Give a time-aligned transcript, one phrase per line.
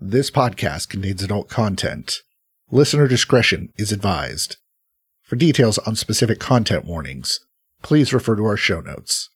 [0.00, 2.18] This podcast contains adult content.
[2.70, 4.56] Listener discretion is advised.
[5.24, 7.40] For details on specific content warnings,
[7.82, 9.28] please refer to our show notes.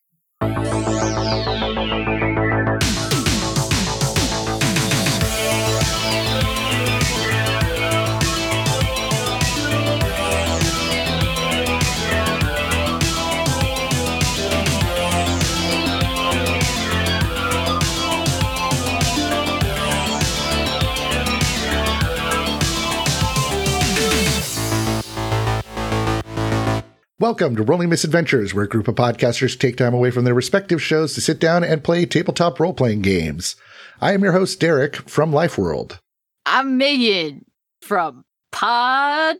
[27.23, 30.83] Welcome to Rolling Misadventures, where a group of podcasters take time away from their respective
[30.83, 33.55] shows to sit down and play tabletop role playing games.
[34.01, 36.01] I am your host, Derek from Life World.
[36.47, 37.45] I'm Megan
[37.81, 39.37] from podcasts.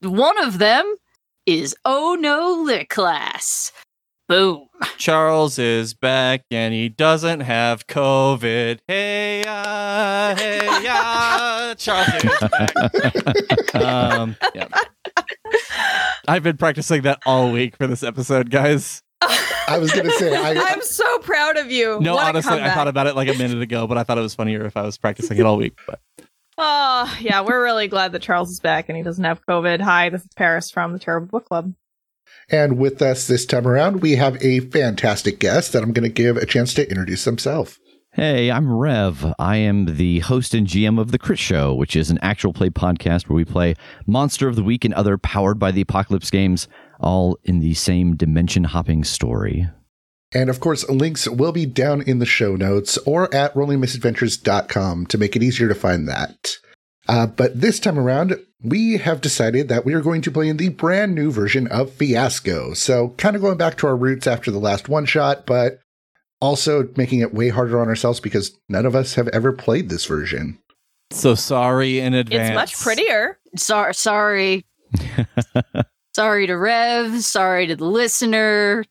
[0.00, 0.96] One of them
[1.44, 3.70] is Oh No Lit Class.
[4.26, 4.68] Boom.
[4.96, 8.78] Charles is back and he doesn't have COVID.
[8.88, 12.74] Hey, uh, hey, uh, Charles is back.
[13.74, 14.68] um, yeah.
[16.28, 19.02] I've been practicing that all week for this episode, guys.
[19.20, 21.98] I was going to say, I, I'm so proud of you.
[22.00, 24.22] No, What honestly, I thought about it like a minute ago, but I thought it
[24.22, 25.78] was funnier if I was practicing it all week.
[25.86, 26.00] But
[26.56, 29.80] Oh, yeah, we're really glad that Charles is back and he doesn't have COVID.
[29.80, 31.72] Hi, this is Paris from the Terrible Book Club.
[32.50, 36.12] and with us this time around, we have a fantastic guest that I'm going to
[36.14, 37.78] give a chance to introduce himself.
[38.18, 39.32] Hey, I'm Rev.
[39.38, 42.68] I am the host and GM of The Crit Show, which is an actual play
[42.68, 43.76] podcast where we play
[44.08, 46.66] Monster of the Week and other powered by the Apocalypse games,
[46.98, 49.68] all in the same dimension hopping story.
[50.34, 55.16] And of course, links will be down in the show notes or at rollingmisadventures.com to
[55.16, 56.56] make it easier to find that.
[57.06, 60.56] Uh, but this time around, we have decided that we are going to play in
[60.56, 62.74] the brand new version of Fiasco.
[62.74, 65.78] So, kind of going back to our roots after the last one shot, but
[66.40, 70.04] also making it way harder on ourselves because none of us have ever played this
[70.06, 70.58] version.
[71.10, 72.48] so sorry in advance.
[72.48, 73.38] It's much prettier.
[73.56, 74.66] Sorry, sorry.
[76.14, 77.22] sorry to Rev.
[77.22, 78.84] Sorry to the listener.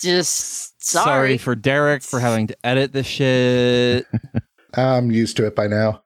[0.00, 1.04] Just sorry.
[1.04, 4.06] Sorry for Derek for having to edit the shit.
[4.74, 6.02] I'm used to it by now.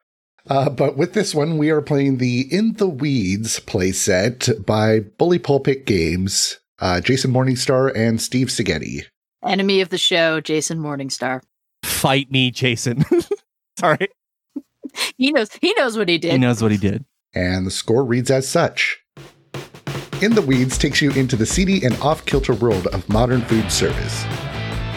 [0.48, 5.38] Uh, but with this one, we are playing the In the Weeds playset by Bully
[5.38, 9.04] Pulpit Games, uh, Jason Morningstar and Steve Segedy.
[9.44, 11.42] Enemy of the show, Jason Morningstar.
[11.84, 13.04] Fight me, Jason.
[13.78, 14.08] sorry.
[15.16, 15.50] He knows.
[15.60, 16.32] He knows what he did.
[16.32, 17.04] He knows what he did.
[17.34, 18.98] And the score reads as such
[20.22, 23.70] In the Weeds takes you into the seedy and off kilter world of modern food
[23.72, 24.24] service.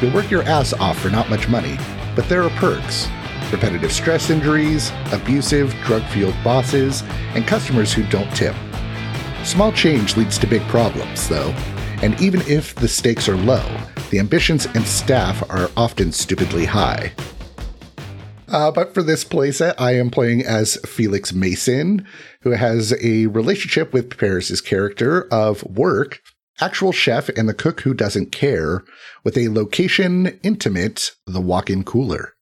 [0.02, 1.78] You'll work your ass off for not much money,
[2.16, 3.08] but there are perks
[3.52, 7.04] repetitive stress injuries, abusive, drug fueled bosses,
[7.34, 8.56] and customers who don't tip.
[9.44, 11.54] Small change leads to big problems, though,
[12.02, 13.66] and even if the stakes are low,
[14.10, 17.12] the ambitions and staff are often stupidly high.
[18.50, 22.08] Uh, but for this playset, I am playing as Felix Mason,
[22.42, 26.22] who has a relationship with Paris's character of work,
[26.62, 28.86] actual chef, and the cook who doesn't care,
[29.24, 32.36] with a location intimate, the walk-in cooler.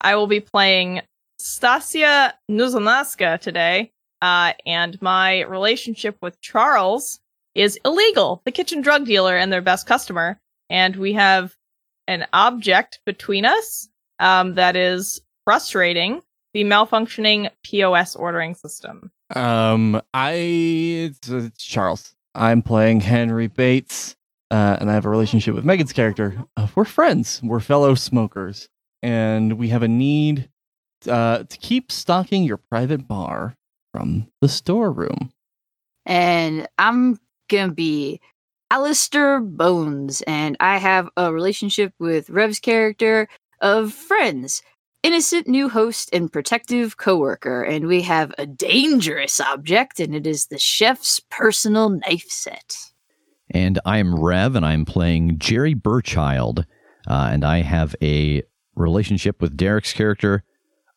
[0.00, 1.02] I will be playing
[1.38, 3.92] Stacia Nuzanaska today,
[4.22, 7.20] uh, and my relationship with Charles
[7.54, 10.40] is illegal, the kitchen drug dealer and their best customer.
[10.72, 11.54] And we have
[12.08, 13.88] an object between us
[14.18, 16.22] um, that is frustrating
[16.54, 19.12] the malfunctioning POS ordering system.
[19.36, 22.14] Um, I it's, it's Charles.
[22.34, 24.16] I'm playing Henry Bates,
[24.50, 26.42] uh, and I have a relationship with Megan's character.
[26.56, 27.40] Uh, we're friends.
[27.42, 28.70] We're fellow smokers,
[29.02, 30.48] and we have a need
[31.06, 33.56] uh, to keep stocking your private bar
[33.92, 35.32] from the storeroom.
[36.06, 37.18] and I'm
[37.50, 38.20] gonna be
[38.72, 43.28] Alistair Bones, and I have a relationship with Rev's character
[43.60, 44.62] of friends,
[45.02, 50.46] innocent new host and protective coworker, and we have a dangerous object, and it is
[50.46, 52.74] the chef's personal knife set.
[53.50, 56.64] And I'm Rev, and I'm playing Jerry Burchild,
[57.06, 58.42] uh, and I have a
[58.74, 60.44] relationship with Derek's character,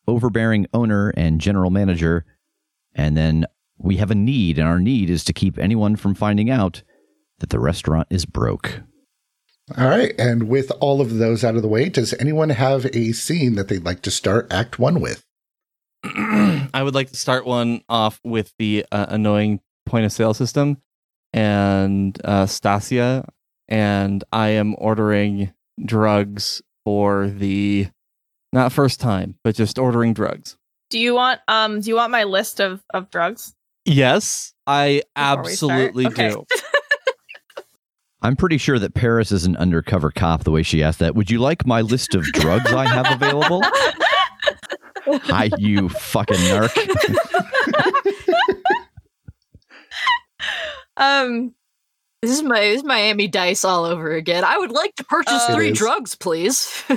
[0.08, 2.24] overbearing owner and general manager.
[2.94, 3.44] And then
[3.76, 6.82] we have a need, and our need is to keep anyone from finding out
[7.38, 8.80] that the restaurant is broke.
[9.76, 13.12] All right, and with all of those out of the way, does anyone have a
[13.12, 15.24] scene that they'd like to start Act One with?
[16.04, 20.80] I would like to start one off with the uh, annoying point of sale system
[21.32, 23.28] and uh, Stacia,
[23.66, 25.52] and I am ordering
[25.84, 27.88] drugs for the
[28.52, 30.56] not first time, but just ordering drugs.
[30.90, 33.52] Do you want um do you want my list of of drugs?
[33.84, 36.30] Yes, I Before absolutely Okay.
[36.30, 36.46] do.
[38.22, 41.14] I'm pretty sure that Paris is an undercover cop the way she asked that.
[41.14, 43.62] Would you like my list of drugs I have available?
[45.06, 46.72] Hi, you fucking narc.
[50.96, 51.54] Um,
[52.22, 54.44] This is my this is Miami Dice all over again.
[54.44, 56.82] I would like to purchase Uh, three drugs, please.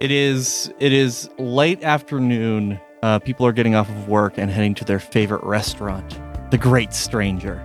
[0.00, 2.80] It is it is late afternoon.
[3.04, 6.18] Uh, people are getting off of work and heading to their favorite restaurant,
[6.50, 7.64] the Great Stranger.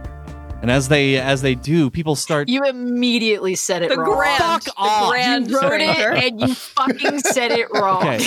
[0.62, 2.50] And as they as they do, people start.
[2.50, 4.16] you immediately said it the wrong.
[4.18, 5.10] grand, Fuck the off.
[5.12, 6.12] grand you wrote stranger.
[6.14, 8.02] it and you fucking said it wrong.
[8.08, 8.26] Okay.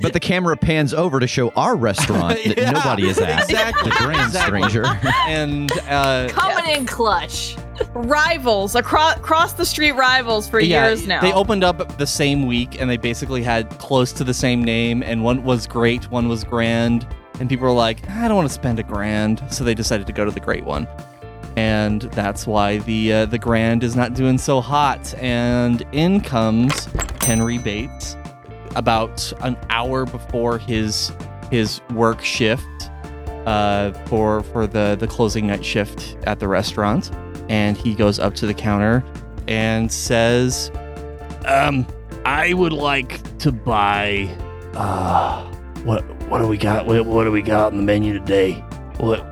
[0.00, 3.44] But the camera pans over to show our restaurant that Yeah, nobody is at.
[3.44, 4.60] exactly, The Grand exactly.
[4.68, 4.84] Stranger.
[5.26, 7.56] and uh, Coming in clutch.
[7.94, 11.20] Rivals across across the street rivals for yeah, years now.
[11.22, 15.02] they opened up the same week, and they basically had close to the same name.
[15.02, 17.06] And one was great, one was grand.
[17.40, 20.12] And people were like, I don't want to spend a grand, so they decided to
[20.12, 20.86] go to the great one.
[21.56, 25.14] And that's why the uh, the grand is not doing so hot.
[25.14, 26.88] And in comes
[27.22, 28.16] Henry Bates,
[28.74, 31.12] about an hour before his
[31.50, 32.90] his work shift
[33.46, 37.10] uh, for for the the closing night shift at the restaurant,
[37.48, 39.02] and he goes up to the counter
[39.48, 40.70] and says,
[41.46, 41.86] "Um,
[42.24, 44.28] I would like to buy.
[44.74, 45.44] Uh,
[45.84, 46.86] what what do we got?
[46.86, 48.54] What, what do we got on the menu today?
[48.98, 49.24] What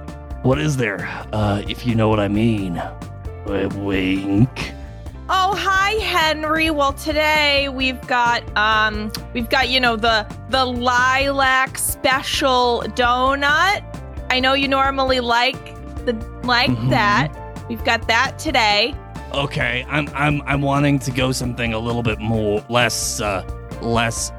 [0.44, 1.06] what is there?
[1.32, 2.80] Uh, if you know what I mean.
[3.46, 4.72] Wink.
[5.28, 6.70] Oh, hi, Henry.
[6.70, 13.82] Well, today we've got um we've got, you know, the the lilac special donut.
[14.30, 15.62] I know you normally like
[16.06, 16.12] the
[16.44, 16.90] like Mhm.
[16.90, 17.28] that.
[17.68, 18.94] We've got that today.
[19.34, 23.42] Okay, I'm I'm I'm wanting to go something a little bit more less uh
[23.82, 24.30] less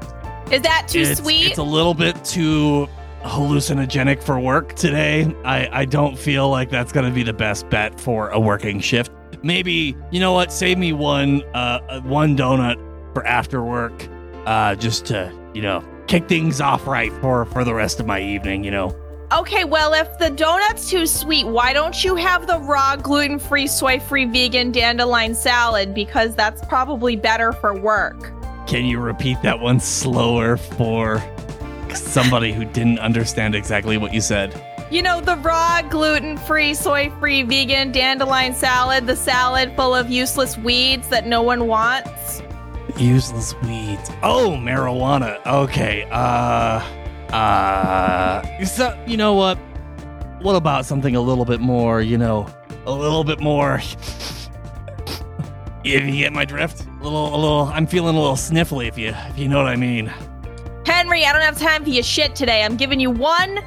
[0.50, 1.46] Is that too it's, sweet?
[1.48, 2.88] It's a little bit too
[3.26, 5.34] hallucinogenic for work today.
[5.44, 8.80] I, I don't feel like that's going to be the best bet for a working
[8.80, 9.12] shift.
[9.42, 10.52] Maybe, you know what?
[10.52, 12.76] Save me one uh one donut
[13.12, 14.08] for after work
[14.46, 18.20] uh just to, you know, kick things off right for for the rest of my
[18.20, 18.96] evening, you know.
[19.32, 23.66] Okay, well, if the donut's too sweet, why don't you have the raw, gluten free,
[23.66, 25.92] soy free, vegan dandelion salad?
[25.94, 28.32] Because that's probably better for work.
[28.68, 31.18] Can you repeat that one slower for
[32.04, 34.54] somebody who didn't understand exactly what you said?
[34.90, 40.08] You know, the raw, gluten free, soy free, vegan dandelion salad, the salad full of
[40.08, 42.40] useless weeds that no one wants.
[42.96, 44.10] Useless weeds.
[44.22, 45.44] Oh, marijuana.
[45.44, 46.06] Okay.
[46.12, 46.80] Uh
[47.32, 49.58] uh so you know what?
[50.40, 52.46] What about something a little bit more, you know,
[52.86, 53.80] a little bit more
[55.82, 56.86] if you get my drift?
[57.00, 59.66] A little a little I'm feeling a little sniffly if you if you know what
[59.66, 60.12] I mean.
[60.96, 62.64] Henry, I don't have time for your shit today.
[62.64, 63.58] I'm giving you one.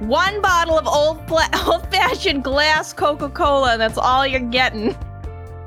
[0.00, 3.72] One bottle of old fla- old-fashioned glass Coca-Cola.
[3.72, 4.92] and That's all you're getting.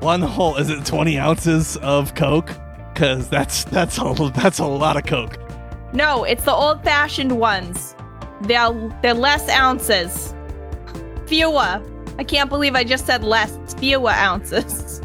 [0.01, 2.51] One whole is it 20 ounces of Coke?
[2.93, 5.39] Cause that's that's a that's a lot of Coke.
[5.91, 7.95] No, it's the old-fashioned ones.
[8.41, 8.69] They're
[9.01, 10.35] they're less ounces.
[11.25, 11.81] Fewer.
[12.19, 13.55] I can't believe I just said less.
[13.63, 15.01] It's fewer ounces.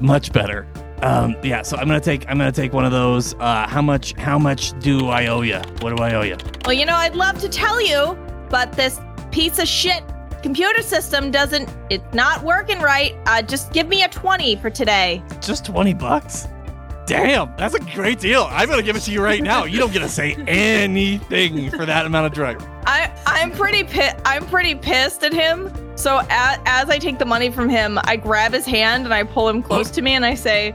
[0.00, 0.66] Much better.
[1.02, 3.34] Um, yeah, so I'm gonna take I'm gonna take one of those.
[3.34, 5.58] Uh, how much how much do I owe you?
[5.80, 6.36] What do I owe you?
[6.64, 8.18] Well, you know, I'd love to tell you,
[8.50, 9.00] but this
[9.30, 10.02] piece of shit
[10.42, 11.68] computer system doesn't.
[11.90, 13.14] It's not working right.
[13.26, 15.22] Uh, just give me a twenty for today.
[15.40, 16.48] Just twenty bucks?
[17.06, 18.46] Damn, that's a great deal.
[18.50, 19.64] I'm gonna give it to you right now.
[19.64, 22.62] You don't get to say anything for that amount of drug.
[22.86, 25.70] I I'm pretty pi- I'm pretty pissed at him.
[25.96, 29.22] So as, as I take the money from him, I grab his hand and I
[29.22, 30.74] pull him close to me and I say,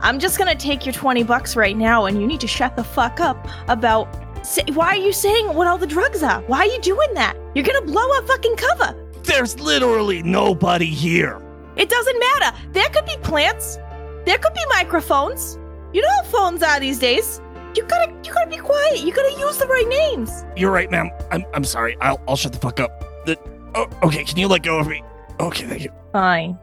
[0.00, 2.84] "I'm just gonna take your twenty bucks right now, and you need to shut the
[2.84, 4.06] fuck up about."
[4.46, 6.40] Say, why are you saying what all the drugs are?
[6.42, 7.36] Why are you doing that?
[7.54, 8.94] You're gonna blow our fucking cover.
[9.24, 11.42] There's literally nobody here.
[11.76, 12.56] It doesn't matter.
[12.72, 13.76] There could be plants.
[14.24, 15.58] There could be microphones.
[15.92, 17.40] You know how phones are these days.
[17.78, 18.98] You gotta you gotta be quiet.
[18.98, 20.44] You gotta use the right names.
[20.56, 21.12] You're right, ma'am.
[21.30, 21.96] I'm I'm sorry.
[22.00, 22.90] I'll I'll shut the fuck up.
[23.24, 23.38] The,
[23.76, 25.00] oh, okay, can you let go of me?
[25.38, 25.92] Okay, thank you.
[26.10, 26.58] Fine.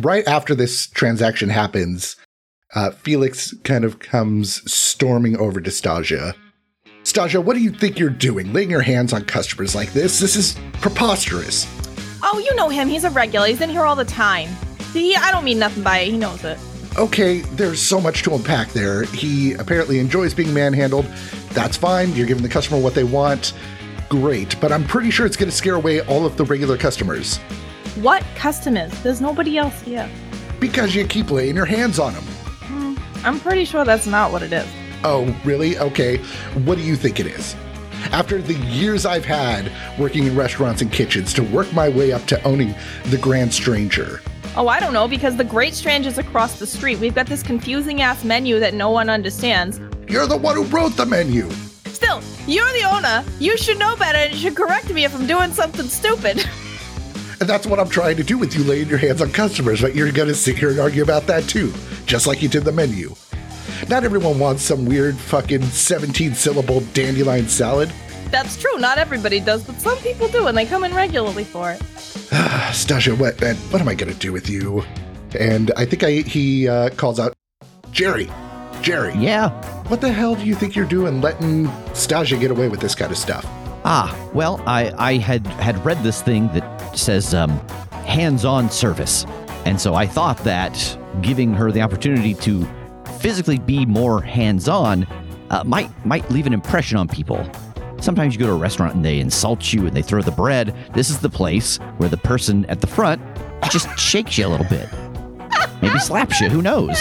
[0.00, 2.16] right after this transaction happens,
[2.74, 6.34] uh, Felix kind of comes storming over to Stacia.
[7.02, 8.54] Stacia, what do you think you're doing?
[8.54, 10.18] Laying your hands on customers like this?
[10.18, 11.66] This is preposterous.
[12.22, 12.88] Oh, you know him.
[12.88, 13.48] He's a regular.
[13.48, 14.48] He's in here all the time.
[14.92, 16.10] See, I don't mean nothing by it.
[16.10, 16.58] He knows it.
[16.98, 19.02] Okay, there's so much to unpack there.
[19.04, 21.04] He apparently enjoys being manhandled.
[21.50, 22.12] That's fine.
[22.14, 23.52] You're giving the customer what they want.
[24.08, 27.38] Great, but I'm pretty sure it's going to scare away all of the regular customers
[27.96, 28.92] What customers?
[29.02, 30.08] There's nobody else here.
[30.60, 32.22] because you keep laying your hands on them.
[32.22, 32.94] Hmm,
[33.26, 34.66] I'm pretty sure that's not what it is.
[35.04, 35.76] Oh, really?
[35.78, 36.18] Okay.
[36.64, 37.54] What do you think it is?
[38.12, 42.24] After the years I've had working in restaurants and kitchens to work my way up
[42.26, 42.74] to owning
[43.06, 44.22] the Grand Stranger,
[44.58, 46.98] Oh, I don't know, because the Great Strange is across the street.
[46.98, 49.78] We've got this confusing ass menu that no one understands.
[50.08, 51.50] You're the one who wrote the menu.
[51.84, 53.22] Still, you're the owner.
[53.38, 56.48] You should know better and you should correct me if I'm doing something stupid.
[57.38, 59.94] And that's what I'm trying to do with you laying your hands on customers, but
[59.94, 61.70] you're going to sit here and argue about that too,
[62.06, 63.14] just like you did the menu.
[63.90, 67.92] Not everyone wants some weird fucking 17 syllable dandelion salad.
[68.30, 68.78] That's true.
[68.78, 71.82] Not everybody does, but some people do, and they come in regularly for it.
[72.30, 73.34] Stasha, what,
[73.72, 74.84] what am I going to do with you?
[75.38, 77.34] And I think I, he uh, calls out,
[77.90, 78.30] Jerry,
[78.82, 79.50] Jerry, Yeah.
[79.88, 83.10] what the hell do you think you're doing letting Stacia get away with this kind
[83.10, 83.44] of stuff?
[83.84, 87.50] Ah, well, I, I had had read this thing that says um,
[88.04, 89.24] hands-on service,
[89.64, 92.66] and so I thought that giving her the opportunity to
[93.20, 95.04] physically be more hands-on
[95.50, 97.48] uh, might might leave an impression on people.
[98.00, 100.74] Sometimes you go to a restaurant and they insult you and they throw the bread.
[100.94, 103.22] This is the place where the person at the front
[103.70, 104.88] just shakes you a little bit,
[105.82, 106.48] maybe slaps you.
[106.48, 106.98] Who knows?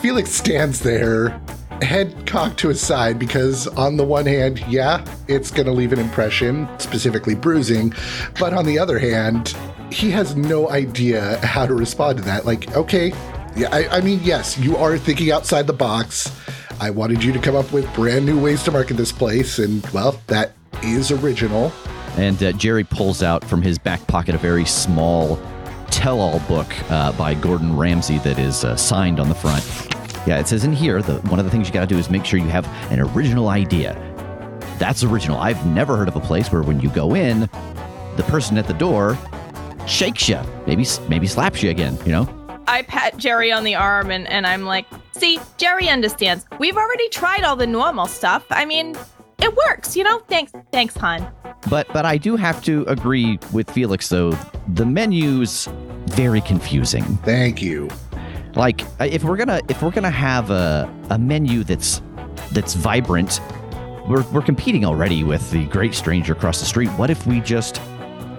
[0.00, 1.40] Felix stands there,
[1.82, 5.92] head cocked to his side, because on the one hand, yeah, it's going to leave
[5.92, 7.94] an impression, specifically bruising.
[8.38, 9.56] But on the other hand,
[9.90, 12.44] he has no idea how to respond to that.
[12.44, 13.12] Like, okay,
[13.56, 16.30] yeah, I, I mean, yes, you are thinking outside the box.
[16.80, 19.84] I wanted you to come up with brand new ways to market this place, and
[19.90, 20.52] well, that
[20.82, 21.72] is original.
[22.16, 25.38] And uh, Jerry pulls out from his back pocket a very small
[25.90, 29.64] tell all book uh, by Gordon Ramsay that is uh, signed on the front.
[30.26, 32.10] Yeah, it says in here that one of the things you got to do is
[32.10, 33.94] make sure you have an original idea.
[34.78, 35.38] That's original.
[35.38, 37.40] I've never heard of a place where when you go in,
[38.16, 39.16] the person at the door
[39.86, 41.96] shakes you, maybe maybe slaps you again.
[42.04, 42.35] You know,
[42.68, 46.44] I pat Jerry on the arm and, and I'm like, see, Jerry understands.
[46.58, 48.44] We've already tried all the normal stuff.
[48.50, 48.96] I mean,
[49.40, 50.18] it works, you know?
[50.28, 51.30] Thanks, thanks, hon.
[51.70, 54.32] but but I do have to agree with Felix though.
[54.74, 55.68] The menu's
[56.06, 57.04] very confusing.
[57.24, 57.88] Thank you.
[58.56, 62.02] like uh, if we're gonna if we're gonna have a, a menu that's
[62.52, 63.40] that's vibrant
[64.08, 67.80] we're, we're competing already with the great stranger across the street what if we just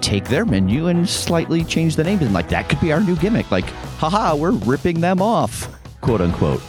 [0.07, 3.15] take their menu and slightly change the names and like that could be our new
[3.17, 3.65] gimmick like
[3.99, 5.67] haha we're ripping them off
[6.01, 6.61] quote unquote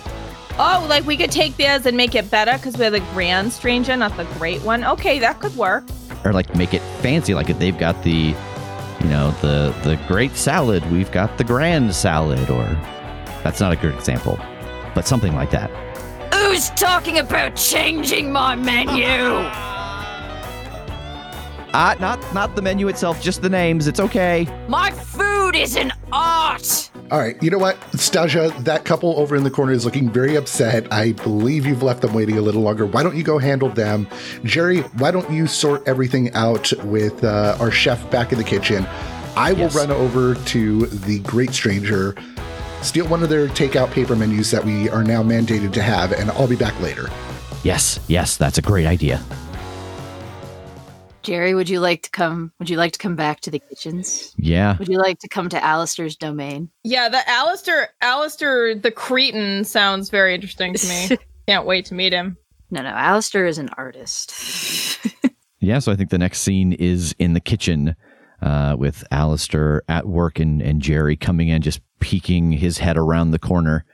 [0.60, 3.96] Oh, like we could take theirs and make it better because we're the grand stranger,
[3.96, 4.82] not the great one.
[4.84, 5.84] Okay, that could work.
[6.24, 8.34] or like make it fancy like if they've got the
[9.00, 12.64] you know the the great salad we've got the grand salad or
[13.44, 14.36] that's not a good example
[14.96, 15.70] but something like that
[16.34, 19.48] Who's talking about changing my menu?
[21.78, 25.92] uh not not the menu itself just the names it's okay My food is an
[26.12, 26.90] art.
[27.10, 30.36] All right, you know what, Stacia, that couple over in the corner is looking very
[30.36, 30.86] upset.
[30.92, 32.84] I believe you've left them waiting a little longer.
[32.84, 34.06] Why don't you go handle them?
[34.44, 38.86] Jerry, why don't you sort everything out with uh, our chef back in the kitchen?
[39.36, 39.74] I will Yes.
[39.76, 42.14] run over to the Great Stranger,
[42.82, 46.30] steal one of their takeout paper menus that we are now mandated to have, and
[46.32, 47.08] I'll be back later.
[47.64, 49.20] yes yes that's a great idea
[51.28, 52.52] Jerry, would you like to come?
[52.58, 54.34] Would you like to come back to the kitchens?
[54.38, 56.70] yeah Would you like to come to Alistair's domain?
[56.84, 61.18] Yeah, the Alistair, Alistair the cretin sounds very interesting to me.
[61.46, 62.38] Can't wait to meet him.
[62.70, 64.34] No, no, Alistair is an artist.
[65.60, 67.96] Yeah, so I think the next scene is in the kitchen
[68.40, 73.32] uh, with Alistair at work and, and Jerry coming in, just peeking his head around
[73.32, 73.84] the corner.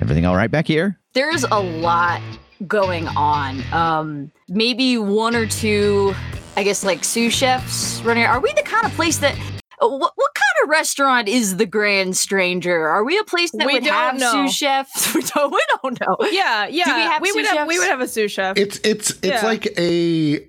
[0.00, 0.98] Everything all right back here?
[1.12, 2.22] There's a lot
[2.66, 3.62] going on.
[3.74, 6.14] Um, maybe one or two,
[6.56, 8.24] I guess, like sous chefs running.
[8.24, 9.34] Are we the kind of place that?
[9.82, 12.88] uh, What, what kind of restaurant is the Grand Stranger?
[12.88, 14.32] Are we a place that We would don't have know.
[14.46, 15.14] sous chefs?
[15.14, 15.52] we don't.
[15.52, 16.16] We don't know.
[16.30, 16.84] Yeah, yeah.
[16.84, 18.56] have we would sous have we would have a sous chef.
[18.56, 19.44] It's it's it's Yeah.
[19.44, 20.40] like a I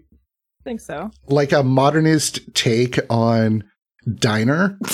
[0.63, 1.11] think so.
[1.27, 3.63] like a modernist take on
[4.15, 4.77] diner.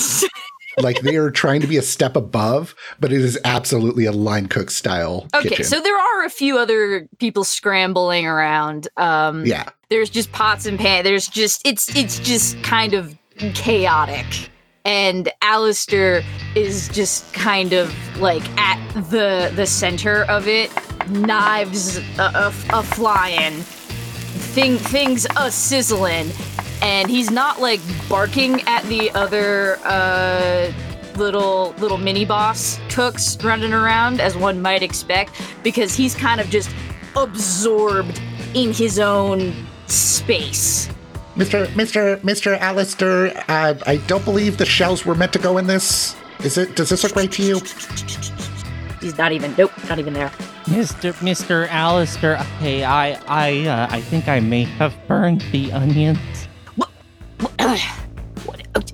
[0.77, 4.47] like they are trying to be a step above, but it is absolutely a line
[4.47, 5.65] cook style Okay, kitchen.
[5.65, 8.87] so there are a few other people scrambling around.
[8.97, 9.69] Um, yeah.
[9.89, 11.03] there's just pots and pans.
[11.03, 13.15] There's just it's it's just kind of
[13.53, 14.49] chaotic.
[14.85, 16.23] And Alistair
[16.55, 18.77] is just kind of like at
[19.09, 20.71] the the center of it.
[21.09, 23.53] Knives a, a, a flying,
[24.53, 26.29] thing things a sizzling,
[26.83, 30.71] and he's not like barking at the other uh,
[31.15, 36.49] little little mini boss cooks running around as one might expect, because he's kind of
[36.49, 36.69] just
[37.15, 38.21] absorbed
[38.53, 39.53] in his own
[39.87, 40.89] space.
[41.35, 41.65] Mr.
[41.67, 42.19] Mr.
[42.19, 42.59] Mr.
[42.59, 46.15] Alistair, uh, I don't believe the shells were meant to go in this.
[46.43, 46.75] Is it?
[46.75, 47.59] Does this look right to you?
[48.99, 50.29] He's not even nope, not even there.
[50.65, 51.13] Mr.
[51.13, 51.67] Mr.
[51.69, 56.19] Alistair, okay, I I uh, I think I may have burned the onions.
[58.45, 58.91] What,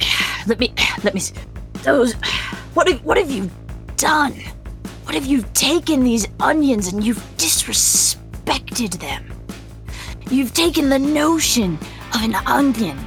[0.48, 1.22] let me let me
[1.84, 2.14] those
[2.74, 3.50] what have, what have you
[3.98, 4.34] done?
[5.04, 9.26] What have you taken these onions and you've disrespected disrespected them.
[10.30, 11.78] You've taken the notion
[12.14, 12.98] of an onion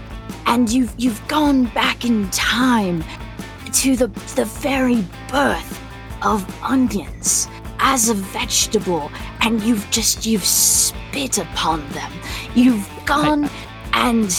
[0.47, 3.05] and you've you've gone back in time
[3.73, 5.81] to the the very birth
[6.23, 12.13] of onions as a vegetable and you've just you've spit upon them.
[12.55, 13.49] You've gone
[13.93, 14.31] and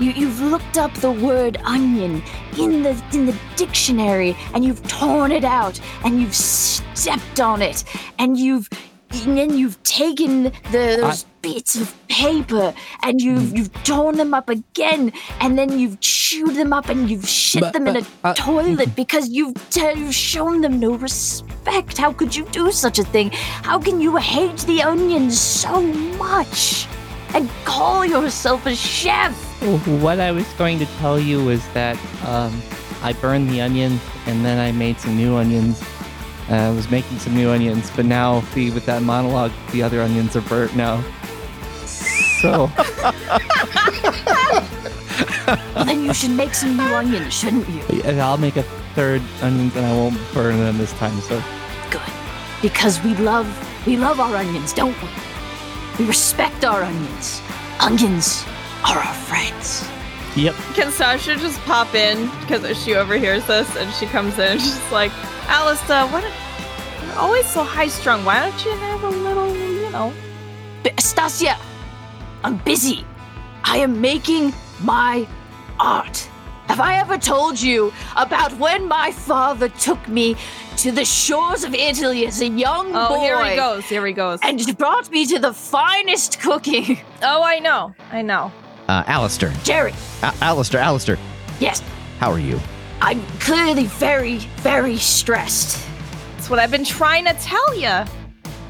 [0.00, 2.22] you, you've looked up the word onion
[2.58, 7.84] in the in the dictionary and you've torn it out and you've stepped on it
[8.18, 8.68] and you've
[9.12, 12.72] and then you've taken the, those bits of paper
[13.02, 17.28] and you've you've torn them up again and then you've chewed them up and you've
[17.28, 21.98] shit But- them in a uh, toilet because you've, t- you've shown them no respect.
[21.98, 23.30] How could you do such a thing?
[23.32, 26.86] How can you hate the onions so much
[27.34, 29.51] and call yourself a chef?
[29.62, 32.60] What I was going to tell you was that um,
[33.00, 35.80] I burned the onions and then I made some new onions.
[36.50, 40.00] Uh, I was making some new onions, but now, see, with that monologue, the other
[40.02, 41.00] onions are burnt now.
[41.86, 42.68] So,
[45.46, 48.02] Well, then you should make some new onions, shouldn't you?
[48.02, 48.64] and I'll make a
[48.96, 51.20] third onions and I won't burn them this time.
[51.20, 51.40] So,
[51.88, 52.00] Good.
[52.60, 53.46] Because we love
[53.86, 55.08] we love our onions, don't we?
[56.00, 57.40] We respect our onions.
[57.78, 58.44] Onions
[58.84, 59.86] are our friends.
[60.36, 60.54] yep.
[60.74, 64.92] Can Sasha just pop in because she overhears this and she comes in and she's
[64.92, 65.12] like,
[65.48, 66.24] Alistair, what?
[67.04, 68.24] You're always so high strung.
[68.24, 70.12] Why don't you have a little, you know?
[70.82, 71.56] B- Stacia,
[72.44, 73.04] I'm busy.
[73.64, 75.26] I am making my
[75.78, 76.28] art.
[76.68, 80.36] Have I ever told you about when my father took me
[80.78, 83.84] to the shores of Italy as a young Oh, boy here he goes.
[83.84, 84.38] Here he goes.
[84.42, 86.98] and brought me to the finest cooking?
[87.22, 87.94] oh, I know.
[88.10, 88.50] I know.
[88.88, 89.52] Uh, Alistair.
[89.64, 91.18] Jerry, A- Alistair, Alistair,
[91.60, 91.82] yes,
[92.18, 92.58] how are you?
[93.00, 95.86] I'm clearly very, very stressed.
[96.32, 98.04] That's what I've been trying to tell you.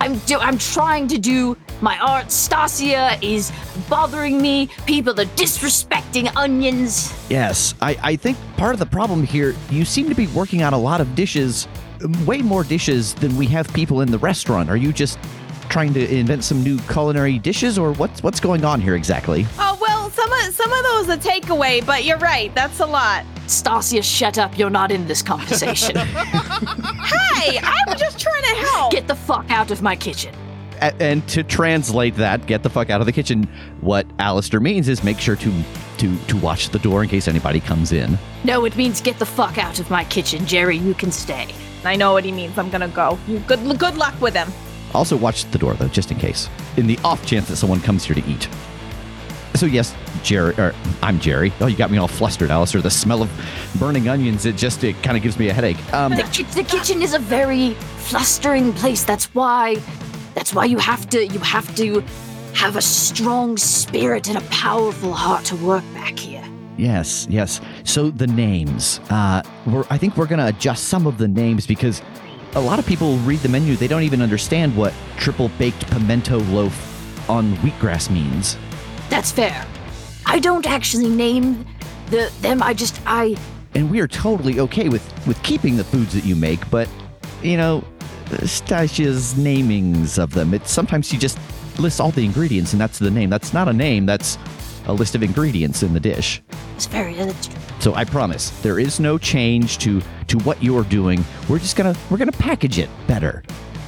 [0.00, 2.30] I'm do I'm trying to do my art.
[2.32, 3.52] Stacia is
[3.88, 4.68] bothering me.
[4.86, 7.12] People are disrespecting onions.
[7.30, 10.72] Yes, I, I think part of the problem here, you seem to be working on
[10.72, 11.68] a lot of dishes,
[12.26, 14.68] way more dishes than we have people in the restaurant.
[14.70, 15.18] Are you just
[15.68, 19.46] trying to invent some new culinary dishes, or what's what's going on here exactly?
[19.58, 19.71] Oh well,
[20.22, 22.54] some of some of those are takeaway, but you're right.
[22.54, 23.24] That's a lot.
[23.46, 24.56] Stacia, shut up.
[24.56, 25.96] You're not in this conversation.
[27.42, 28.92] Hey, I'm just trying to help.
[28.92, 30.32] Get the fuck out of my kitchen.
[30.80, 33.48] A- and to translate that, get the fuck out of the kitchen.
[33.80, 35.62] What Alistair means is make sure to
[35.98, 38.16] to to watch the door in case anybody comes in.
[38.44, 40.46] No, it means get the fuck out of my kitchen.
[40.46, 41.48] Jerry, you can stay.
[41.84, 42.56] I know what he means.
[42.58, 43.18] I'm gonna go.
[43.26, 44.52] You good good luck with him.
[44.94, 48.04] Also, watch the door though, just in case, in the off chance that someone comes
[48.04, 48.48] here to eat.
[49.54, 51.52] So yes, Jerry, or I'm Jerry.
[51.60, 52.80] Oh, you got me all flustered, Alistair.
[52.80, 53.30] The smell of
[53.78, 55.76] burning onions, it just it kind of gives me a headache.
[55.92, 59.04] Um, The, ki- the kitchen is a very flustering place.
[59.04, 59.76] That's why.
[60.34, 61.26] That's why you have to.
[61.26, 62.02] You have to
[62.54, 66.44] have a strong spirit and a powerful heart to work back here.
[66.78, 67.60] Yes, yes.
[67.84, 69.00] So the names.
[69.10, 72.02] Uh, we're, I think we're going to adjust some of the names because
[72.54, 73.76] a lot of people read the menu.
[73.76, 78.56] They don't even understand what triple baked pimento loaf on wheatgrass means.
[79.12, 79.66] That's fair.
[80.24, 81.66] I don't actually name
[82.06, 82.62] the them.
[82.62, 83.36] I just I
[83.74, 86.88] And we are totally okay with, with keeping the foods that you make, but,
[87.42, 87.84] you know,
[88.46, 90.54] Stacia's namings of them.
[90.54, 91.38] It's sometimes you just
[91.78, 93.28] list all the ingredients and that's the name.
[93.28, 94.38] That's not a name, that's
[94.86, 96.42] a list of ingredients in the dish.
[96.74, 101.22] it's very that's So I promise there is no change to to what you're doing.
[101.50, 103.44] We're just gonna we're gonna package it better,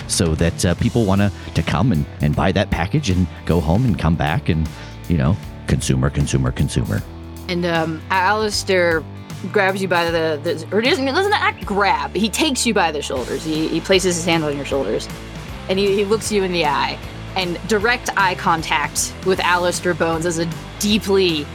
[0.07, 3.59] so that uh, people want to to come and and buy that package and go
[3.59, 4.69] home and come back and
[5.09, 5.37] you know
[5.67, 7.03] consumer consumer consumer.
[7.49, 9.05] And um, Alistair
[9.53, 12.15] grabs you by the, the or doesn't doesn't act grab.
[12.15, 13.45] He takes you by the shoulders.
[13.45, 15.09] He, he places his hand on your shoulders,
[15.69, 16.99] and he, he looks you in the eye.
[17.37, 21.47] And direct eye contact with Alistair Bones is a deeply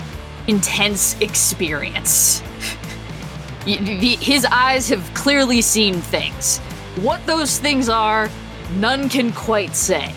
[0.47, 2.39] intense experience.
[3.65, 6.57] His eyes have clearly seen things.
[6.97, 8.29] What those things are,
[8.75, 10.13] none can quite say.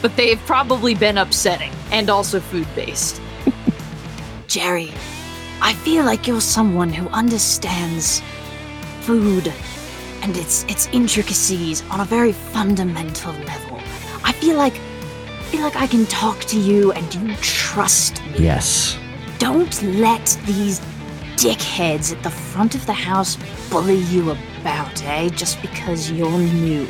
[0.00, 3.20] But they've probably been upsetting and also food based.
[4.46, 4.92] Jerry,
[5.60, 8.22] I feel like you're someone who understands
[9.00, 9.52] food
[10.22, 13.80] and its its intricacies on a very fundamental level.
[14.24, 18.38] I feel like I feel like I can talk to you and you trust me.
[18.38, 18.98] Yes.
[19.38, 20.80] Don't let these
[21.36, 23.36] dickheads at the front of the house
[23.70, 25.28] bully you about, eh?
[25.28, 26.88] Just because you're new.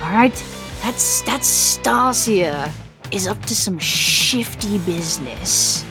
[0.00, 0.42] Alright?
[0.82, 2.72] That's that Stacia
[3.10, 5.84] is up to some shifty business.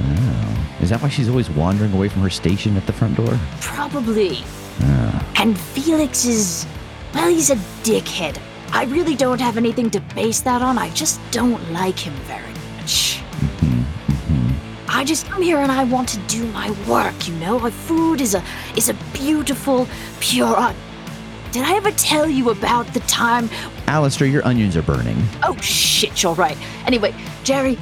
[0.00, 0.78] Oh.
[0.80, 3.38] Is that why she's always wandering away from her station at the front door?
[3.60, 4.38] Probably.
[4.82, 5.32] Oh.
[5.36, 6.66] And Felix is
[7.14, 8.40] well, he's a dickhead.
[8.72, 10.78] I really don't have anything to base that on.
[10.78, 12.42] I just don't like him very
[12.76, 13.22] much.
[13.38, 14.86] Mm-hmm, mm-hmm.
[14.88, 17.60] I just come here and I want to do my work, you know?
[17.60, 18.42] Our food is a
[18.76, 19.86] is a beautiful,
[20.18, 20.74] pure art.
[21.54, 23.48] Did I ever tell you about the time
[23.86, 25.16] Alistair, your onions are burning.
[25.44, 26.58] Oh shit, you're right.
[26.84, 27.14] Anyway,
[27.44, 27.78] Jerry,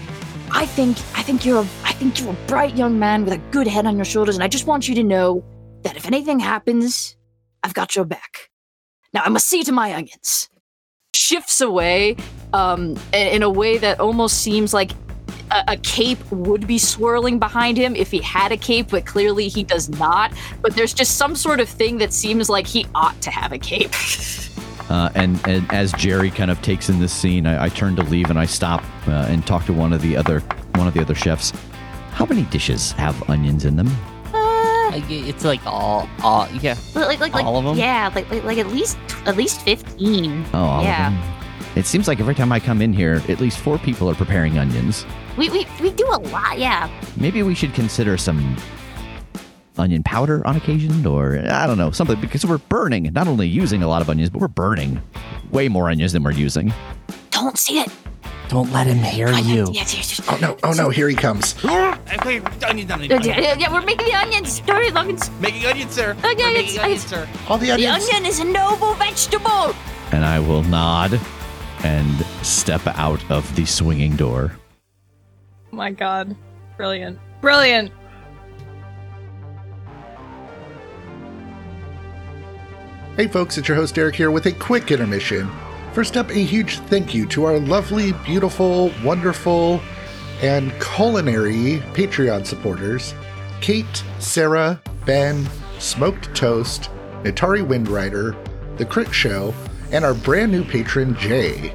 [0.50, 3.38] I think I think you're a I think you're a bright young man with a
[3.50, 5.42] good head on your shoulders, and I just want you to know
[5.84, 7.16] that if anything happens,
[7.62, 8.50] I've got your back.
[9.14, 10.50] Now I must see to my onions.
[11.14, 12.16] Shifts away,
[12.52, 14.90] um, in in a way that almost seems like
[15.50, 19.48] a, a cape would be swirling behind him if he had a cape, but clearly
[19.48, 20.32] he does not.
[20.60, 23.58] But there's just some sort of thing that seems like he ought to have a
[23.58, 23.92] cape.
[24.90, 28.02] Uh, and, and as Jerry kind of takes in this scene, I, I turn to
[28.02, 30.40] leave and I stop uh, and talk to one of the other
[30.74, 31.50] one of the other chefs.
[32.10, 33.88] How many dishes have onions in them?
[34.34, 36.76] Uh, It's like all, all, yeah.
[36.94, 37.78] like, like, like, All of 'em?
[37.78, 40.44] Yeah, like, like, like at least, at least fifteen.
[40.52, 41.10] Oh, all Yeah.
[41.72, 41.80] Of them.
[41.80, 44.58] It seems like every time I come in here, at least four people are preparing
[44.58, 45.06] onions.
[45.36, 46.58] We, we, we do a lot.
[46.58, 46.90] Yeah.
[47.16, 48.56] Maybe we should consider some
[49.78, 53.82] onion powder on occasion, or I don't know, something because we're burning, not only using
[53.82, 55.00] a lot of onions, but we're burning
[55.50, 56.72] way more onions than we're using.
[57.30, 57.90] Don't see it.
[58.48, 59.66] Don't let him hear you.
[59.72, 60.20] Yes, yes, yes.
[60.28, 61.54] Oh no, oh no, here he comes.
[61.64, 64.60] Ah, yeah, yeah, yeah, we're making the onions.
[64.60, 65.30] Dirty onions.
[65.40, 66.14] Making onions, sir.
[66.22, 67.28] Onions, We're making onions, sir.
[67.48, 68.06] All the onions.
[68.06, 68.14] The onions.
[68.14, 69.74] onion is a noble vegetable.
[70.12, 71.18] And I will nod
[71.84, 74.52] and step out of the swinging door.
[75.72, 76.36] Oh my god.
[76.76, 77.18] Brilliant.
[77.40, 77.92] Brilliant.
[83.16, 85.50] Hey folks, it's your host Derek here with a quick intermission.
[85.92, 89.82] First up, a huge thank you to our lovely, beautiful, wonderful,
[90.40, 93.14] and culinary Patreon supporters
[93.60, 95.46] Kate, Sarah, Ben,
[95.78, 96.90] Smoked Toast,
[97.22, 98.34] Natari Windrider,
[98.76, 99.54] The Crit Show,
[99.92, 101.74] and our brand new patron Jay.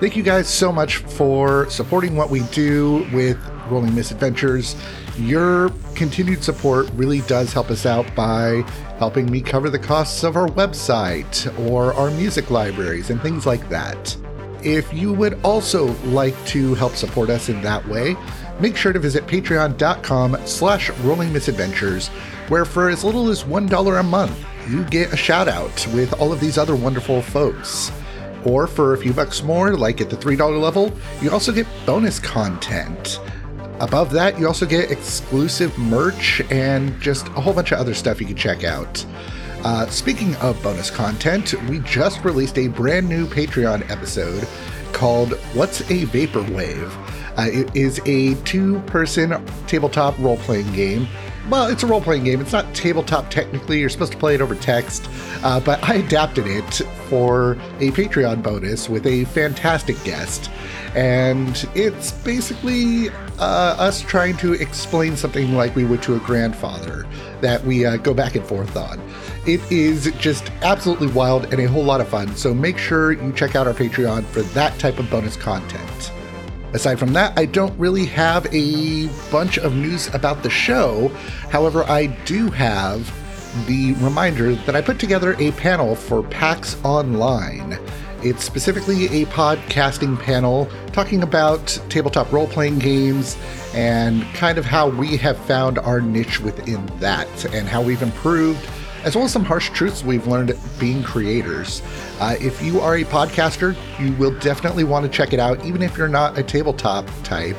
[0.00, 3.38] Thank you guys so much for supporting what we do with
[3.70, 4.76] Rolling Misadventures.
[5.16, 8.62] Your continued support really does help us out by
[8.98, 13.68] helping me cover the costs of our website or our music libraries and things like
[13.68, 14.16] that.
[14.62, 18.16] If you would also like to help support us in that way,
[18.60, 22.08] make sure to visit patreon.com slash rolling misadventures,
[22.48, 26.32] where for as little as $1 a month, you get a shout out with all
[26.32, 27.90] of these other wonderful folks.
[28.44, 32.18] Or for a few bucks more, like at the $3 level, you also get bonus
[32.18, 33.20] content.
[33.80, 38.20] Above that, you also get exclusive merch and just a whole bunch of other stuff
[38.20, 39.04] you can check out.
[39.64, 44.46] Uh, speaking of bonus content, we just released a brand new Patreon episode
[44.92, 46.92] called What's a Vaporwave?
[47.36, 51.08] Uh, it is a two person tabletop role playing game.
[51.50, 52.40] Well, it's a role playing game.
[52.40, 53.78] It's not tabletop technically.
[53.78, 55.10] You're supposed to play it over text.
[55.42, 56.72] Uh, but I adapted it
[57.08, 60.50] for a Patreon bonus with a fantastic guest.
[60.94, 67.06] And it's basically uh, us trying to explain something like we would to a grandfather
[67.42, 68.98] that we uh, go back and forth on.
[69.46, 72.34] It is just absolutely wild and a whole lot of fun.
[72.36, 76.10] So make sure you check out our Patreon for that type of bonus content.
[76.74, 81.08] Aside from that, I don't really have a bunch of news about the show.
[81.50, 83.06] However, I do have
[83.68, 87.78] the reminder that I put together a panel for PAX Online.
[88.24, 93.36] It's specifically a podcasting panel talking about tabletop role playing games
[93.72, 98.68] and kind of how we have found our niche within that and how we've improved,
[99.04, 101.82] as well as some harsh truths we've learned being creators.
[102.20, 105.82] Uh, if you are a podcaster, you will definitely want to check it out, even
[105.82, 107.56] if you're not a tabletop type.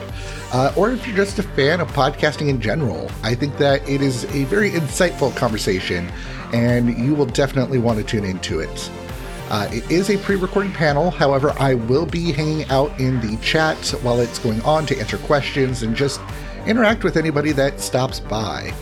[0.54, 4.02] Uh, or if you're just a fan of podcasting in general, I think that it
[4.02, 6.10] is a very insightful conversation,
[6.54, 8.92] and you will definitely want to tune into it.
[9.50, 13.38] Uh, it is a pre recorded panel, however, I will be hanging out in the
[13.38, 16.20] chat while it's going on to answer questions and just
[16.66, 18.74] interact with anybody that stops by.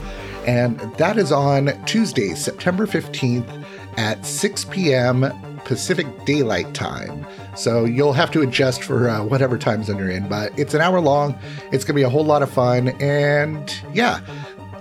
[0.46, 3.66] And that is on Tuesday, September 15th
[3.98, 5.32] at 6 p.m.
[5.66, 7.26] Pacific Daylight Time.
[7.56, 10.82] So you'll have to adjust for uh, whatever time zone you're in, but it's an
[10.82, 11.38] hour long.
[11.72, 12.90] It's going to be a whole lot of fun.
[13.02, 14.22] And yeah,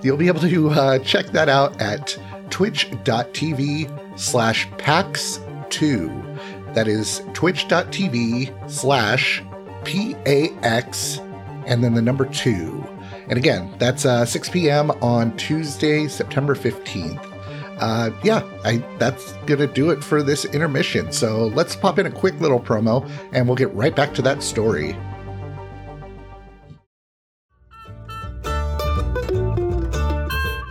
[0.03, 2.18] you'll be able to uh, check that out at
[2.51, 6.75] twitch.tv slash pax2.
[6.75, 9.42] That is twitch.tv slash
[9.85, 11.18] P-A-X
[11.66, 12.87] and then the number two.
[13.33, 14.90] And again, that's uh, 6 p.m.
[15.01, 17.33] on Tuesday, September 15th.
[17.81, 21.11] Uh, yeah, I, that's gonna do it for this intermission.
[21.12, 24.42] So let's pop in a quick little promo, and we'll get right back to that
[24.42, 24.92] story.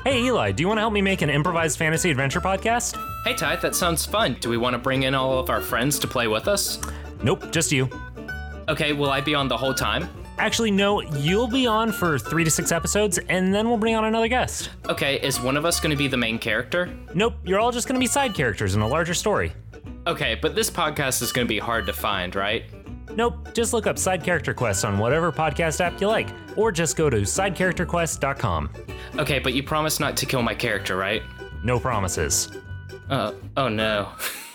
[0.03, 2.95] Hey Eli, do you want to help me make an improvised fantasy adventure podcast?
[3.25, 4.37] Hey Ty, that sounds fun.
[4.39, 6.79] Do we want to bring in all of our friends to play with us?
[7.23, 7.89] Nope, just you.
[8.69, 10.07] Okay, will I be on the whole time?
[10.41, 14.05] Actually, no, you'll be on for three to six episodes, and then we'll bring on
[14.05, 14.71] another guest.
[14.89, 16.91] Okay, is one of us going to be the main character?
[17.13, 19.53] Nope, you're all just gonna be side characters in a larger story.
[20.07, 22.63] Okay, but this podcast is going to be hard to find, right?
[23.15, 26.97] Nope, just look up Side Character Quest on whatever podcast app you like, or just
[26.97, 28.69] go to sidecharacterquest.com.
[29.19, 31.21] Okay, but you promised not to kill my character, right?
[31.63, 32.51] No promises.
[33.11, 34.11] Uh, oh no.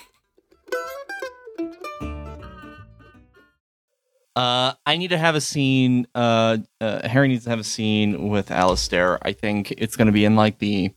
[4.37, 6.05] Uh, I need to have a scene.
[6.13, 9.17] Uh, uh, Harry needs to have a scene with Alistair.
[9.23, 10.91] I think it's going to be in like the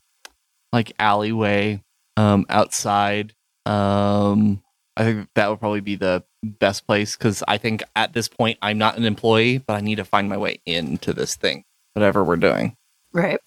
[0.75, 1.83] like alleyway
[2.19, 3.33] um, outside.
[3.65, 4.63] Um,
[4.95, 8.59] I think that would probably be the best place because I think at this point
[8.61, 12.23] I'm not an employee, but I need to find my way into this thing, whatever
[12.23, 12.77] we're doing.
[13.15, 13.41] Right.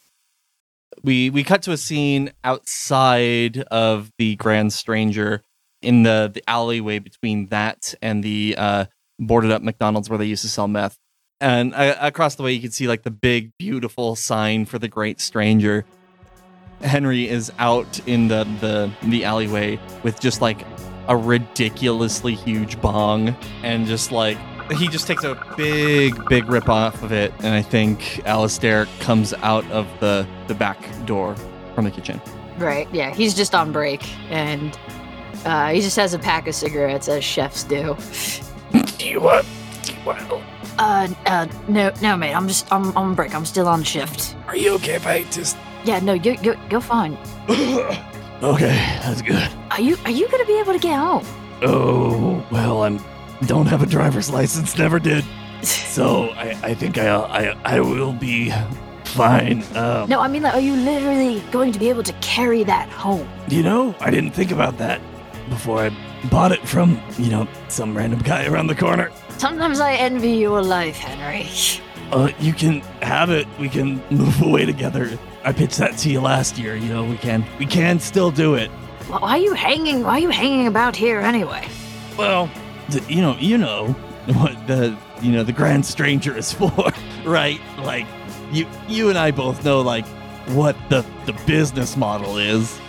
[1.03, 5.43] we we cut to a scene outside of the Grand Stranger
[5.83, 8.85] in the the alleyway between that and the uh,
[9.27, 10.97] boarded up McDonald's where they used to sell meth.
[11.39, 14.87] And uh, across the way, you can see like the big, beautiful sign for the
[14.87, 15.85] Great Stranger.
[16.81, 20.65] Henry is out in the the the alleyway with just like
[21.07, 24.37] a ridiculously huge bong and just like
[24.71, 29.33] he just takes a big big rip off of it and i think Alistair comes
[29.35, 31.35] out of the the back door
[31.75, 32.21] from the kitchen
[32.57, 32.87] Right.
[32.93, 33.13] Yeah.
[33.13, 34.77] He's just on break and
[35.45, 37.97] uh, he just has a pack of cigarettes as chefs do.
[38.73, 39.45] Do you want?
[40.05, 42.33] Uh, uh, no, no, mate.
[42.33, 43.33] I'm just, I'm on break.
[43.35, 44.35] I'm still on shift.
[44.47, 45.55] Are you okay if I just.
[45.85, 47.17] Yeah, no, you, you, you're fine.
[48.43, 51.25] okay that's good Are you, are you gonna be able to get home?
[51.61, 52.99] oh well i'm
[53.45, 55.23] don't have a driver's license never did
[55.63, 58.51] so i i think i i, I will be
[59.05, 62.63] fine um, No, I mean, like, are you literally going to be able to carry
[62.65, 63.27] that home?
[63.47, 64.99] you know i didn't think about that
[65.49, 65.89] before i
[66.29, 70.61] bought it from you know some random guy around the corner Sometimes I envy your
[70.61, 71.49] life, Henry.
[72.11, 73.47] Uh, you can have it.
[73.59, 75.17] We can move away together.
[75.43, 76.75] I pitched that to you last year.
[76.75, 78.69] You know, we can we can still do it.
[79.09, 80.03] Why are you hanging?
[80.03, 81.67] Why are you hanging about here anyway?
[82.17, 82.49] Well,
[82.89, 83.87] th- you know, you know
[84.27, 86.71] what the you know the Grand Stranger is for,
[87.25, 87.59] right?
[87.79, 88.07] Like
[88.51, 90.05] you you and I both know like
[90.49, 92.79] what the the business model is.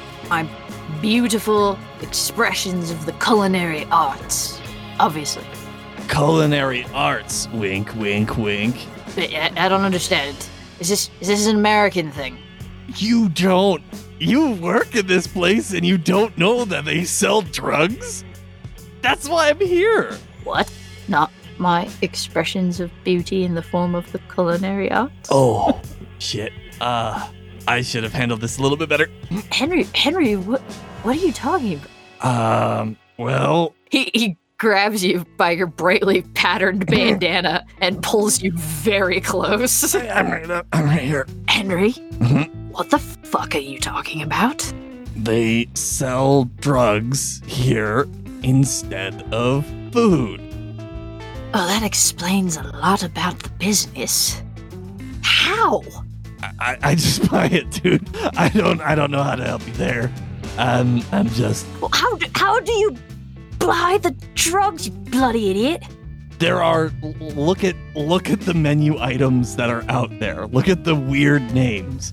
[1.05, 4.59] Beautiful expressions of the culinary arts,
[4.99, 5.45] obviously.
[6.09, 7.47] Culinary arts.
[7.49, 8.75] Wink, wink, wink.
[9.15, 10.35] But I, I don't understand.
[10.81, 12.39] Is this is this an American thing?
[12.97, 13.83] You don't.
[14.19, 18.25] You work in this place and you don't know that they sell drugs.
[19.03, 20.17] That's why I'm here.
[20.45, 20.73] What?
[21.07, 25.29] Not my expressions of beauty in the form of the culinary arts?
[25.31, 25.83] Oh,
[26.19, 26.55] shit.
[26.81, 27.29] Uh,
[27.69, 29.11] I should have handled this a little bit better.
[29.51, 30.63] Henry, Henry, what
[31.05, 31.81] what are you talking
[32.21, 32.81] about?
[32.81, 39.21] Um, well, He he grabs you by your brightly patterned bandana and pulls you very
[39.21, 39.95] close.
[39.95, 40.67] I'm right, up.
[40.73, 41.27] I'm right here.
[41.49, 42.51] Henry, Mhm.
[42.71, 44.61] what the fuck are you talking about?
[45.17, 48.09] They sell drugs here
[48.43, 50.41] instead of food.
[51.57, 54.43] Oh, that explains a lot about the business.
[55.23, 55.83] How?
[56.59, 58.09] I, I just buy it, dude.
[58.37, 60.11] I don't I don't know how to help you there.
[60.59, 62.97] I'm I'm just Well, how do, how do you
[63.59, 65.83] buy the drugs, you bloody idiot?
[66.39, 70.47] there are look at look at the menu items that are out there.
[70.49, 72.13] Look at the weird names.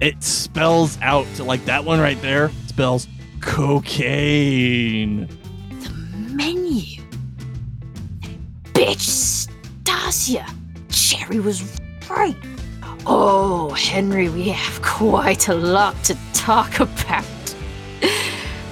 [0.00, 3.08] It spells out like that one right there spells
[3.40, 5.26] cocaine.
[5.80, 5.90] The
[6.34, 7.02] menu.
[8.72, 9.48] Bitch,
[9.82, 10.46] Stacia.
[10.88, 12.36] Jerry was right.
[13.06, 17.24] Oh, Henry, we have quite a lot to talk about.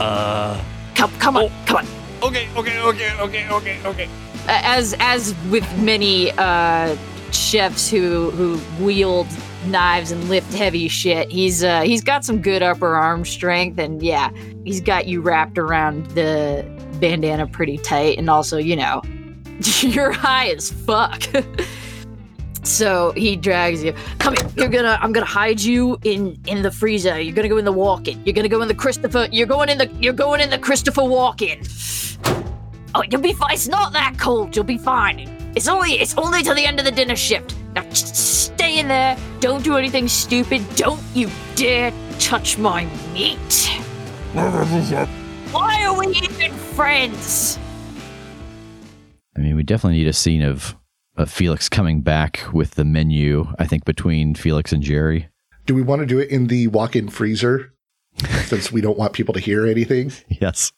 [0.00, 0.62] Uh
[0.96, 1.86] Come, come on, come on.
[2.22, 4.08] okay, okay, okay, okay, okay, okay.
[4.48, 6.96] as as with many uh,
[7.32, 9.26] chefs who who wield
[9.66, 14.02] knives and lift heavy shit, he's uh, he's got some good upper arm strength, and
[14.02, 14.30] yeah,
[14.64, 16.64] he's got you wrapped around the
[16.98, 19.02] bandana pretty tight, and also you know
[19.80, 21.22] you're high as fuck.
[22.66, 23.94] So he drags you.
[24.18, 24.48] Come here.
[24.56, 24.98] You're gonna.
[25.00, 27.20] I'm gonna hide you in in the freezer.
[27.20, 28.22] You're gonna go in the walk-in.
[28.24, 29.28] You're gonna go in the Christopher.
[29.30, 29.88] You're going in the.
[30.00, 31.62] You're going in the Christopher walk-in.
[32.94, 33.52] Oh, you'll be fine.
[33.52, 34.56] It's not that cold.
[34.56, 35.28] You'll be fine.
[35.54, 37.54] It's only it's only till the end of the dinner shift.
[37.74, 39.16] Now stay in there.
[39.40, 40.62] Don't do anything stupid.
[40.74, 43.70] Don't you dare touch my meat.
[44.34, 45.06] Never visit.
[45.52, 47.58] Why are we even friends?
[49.36, 50.74] I mean, we definitely need a scene of,
[51.16, 55.28] of Felix coming back with the menu, I think, between Felix and Jerry.
[55.64, 57.72] Do we want to do it in the walk in freezer?
[58.46, 60.12] since we don't want people to hear anything.
[60.28, 60.72] Yes.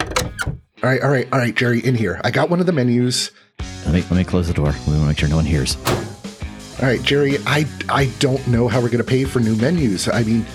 [0.00, 2.20] All right, all right, all right, Jerry, in here.
[2.24, 3.30] I got one of the menus.
[3.84, 4.72] Let me let me close the door.
[4.86, 5.76] We want to make sure no one hears.
[6.80, 10.08] All right, Jerry, I I don't know how we're going to pay for new menus.
[10.08, 10.46] I mean,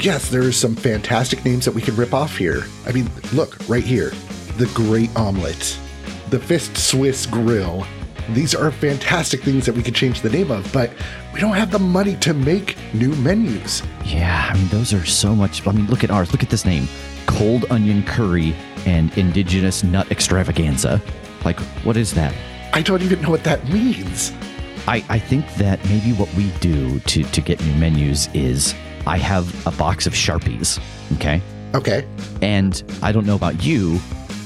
[0.00, 2.64] yes, there are some fantastic names that we can rip off here.
[2.86, 4.12] I mean, look, right here.
[4.56, 5.78] The Great Omelet,
[6.30, 7.86] the Fist Swiss Grill.
[8.30, 10.92] These are fantastic things that we could change the name of, but
[11.32, 13.82] we don't have the money to make new menus.
[14.04, 15.66] Yeah, I mean those are so much.
[15.66, 16.30] I mean, look at ours.
[16.32, 16.88] Look at this name:
[17.26, 18.54] cold onion curry
[18.86, 21.00] and indigenous nut extravaganza.
[21.44, 22.34] Like, what is that?
[22.72, 24.32] I don't even know what that means.
[24.86, 28.74] I, I think that maybe what we do to, to get new menus is
[29.06, 30.80] I have a box of Sharpies,
[31.16, 31.42] okay?
[31.74, 32.06] Okay.
[32.40, 34.00] And I don't know about you,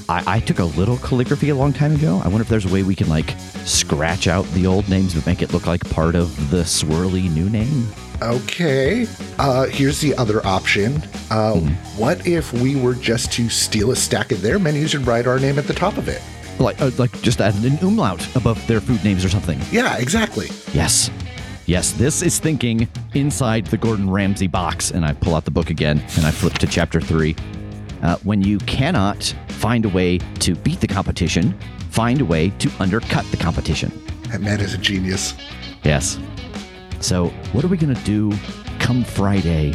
[0.09, 2.21] I, I took a little calligraphy a long time ago.
[2.23, 3.35] I wonder if there's a way we can like
[3.65, 7.49] scratch out the old names but make it look like part of the swirly new
[7.49, 7.87] name.
[8.21, 9.07] Okay.
[9.39, 11.01] Uh, here's the other option.
[11.29, 11.59] Uh,
[11.97, 15.39] What if we were just to steal a stack of their menus and write our
[15.39, 16.21] name at the top of it?
[16.59, 19.59] Like, uh, like just add an umlaut above their food names or something.
[19.71, 20.47] Yeah, exactly.
[20.73, 21.09] Yes.
[21.65, 24.91] Yes, this is thinking inside the Gordon Ramsay box.
[24.91, 27.35] And I pull out the book again and I flip to chapter three.
[28.03, 31.57] Uh, when you cannot find a way to beat the competition,
[31.89, 33.91] find a way to undercut the competition.
[34.27, 35.33] That man is a genius.
[35.83, 36.19] Yes.
[36.99, 38.31] So, what are we going to do
[38.79, 39.73] come Friday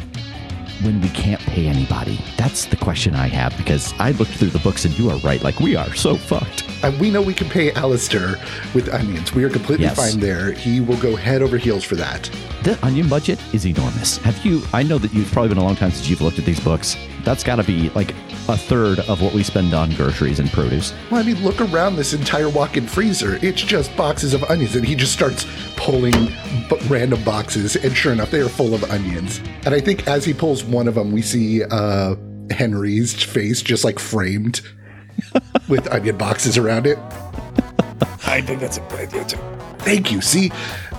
[0.82, 2.20] when we can't pay anybody?
[2.36, 5.42] That's the question I have because I looked through the books and you are right.
[5.42, 6.64] Like, we are so fucked.
[6.84, 8.36] And we know we can pay Alistair
[8.74, 9.34] with onions.
[9.34, 9.96] We are completely Yes.
[9.96, 10.52] fine there.
[10.52, 12.30] He will go head over heels for that.
[12.62, 14.18] The onion budget is enormous.
[14.18, 14.62] Have you?
[14.72, 16.96] I know that you've probably been a long time since you've looked at these books.
[17.24, 18.14] That's got to be like
[18.48, 20.94] a third of what we spend on groceries and produce.
[21.10, 23.38] Well, I mean, look around this entire walk-in freezer.
[23.42, 28.12] It's just boxes of onions, and he just starts pulling b- random boxes, and sure
[28.12, 29.40] enough, they are full of onions.
[29.64, 32.16] And I think as he pulls one of them, we see uh,
[32.50, 34.62] Henry's face just like framed
[35.68, 36.98] with onion boxes around it.
[38.26, 39.38] I think that's a good idea too.
[39.80, 40.20] Thank you.
[40.20, 40.50] See,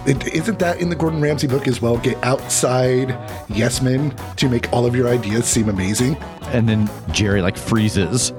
[0.05, 1.97] it, isn't that in the Gordon Ramsay book as well?
[1.97, 3.09] Get outside
[3.49, 6.15] yes men to make all of your ideas seem amazing.
[6.47, 8.31] And then Jerry like freezes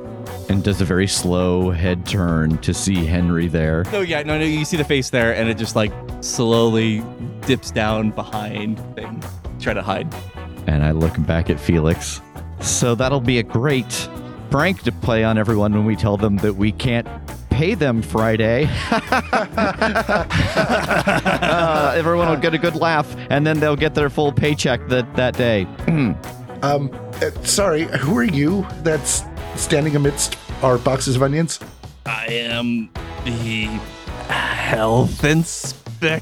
[0.49, 3.85] and does a very slow head turn to see Henry there.
[3.93, 4.45] Oh yeah, no, no.
[4.45, 7.05] You see the face there, and it just like slowly
[7.47, 9.23] dips down behind thing,
[9.61, 10.13] try to hide.
[10.67, 12.21] And I look back at Felix.
[12.61, 14.09] So that'll be a great
[14.51, 17.07] prank to play on everyone when we tell them that we can't
[17.61, 18.67] pay them Friday.
[21.51, 25.15] Uh, everyone will get a good laugh, and then they'll get their full paycheck that,
[25.17, 25.67] that day.
[26.63, 26.91] Um,
[27.23, 29.23] uh, sorry, who are you that's
[29.57, 31.59] standing amidst our boxes of onions?
[32.05, 32.91] I am
[33.25, 33.65] the
[34.29, 36.21] health inspector.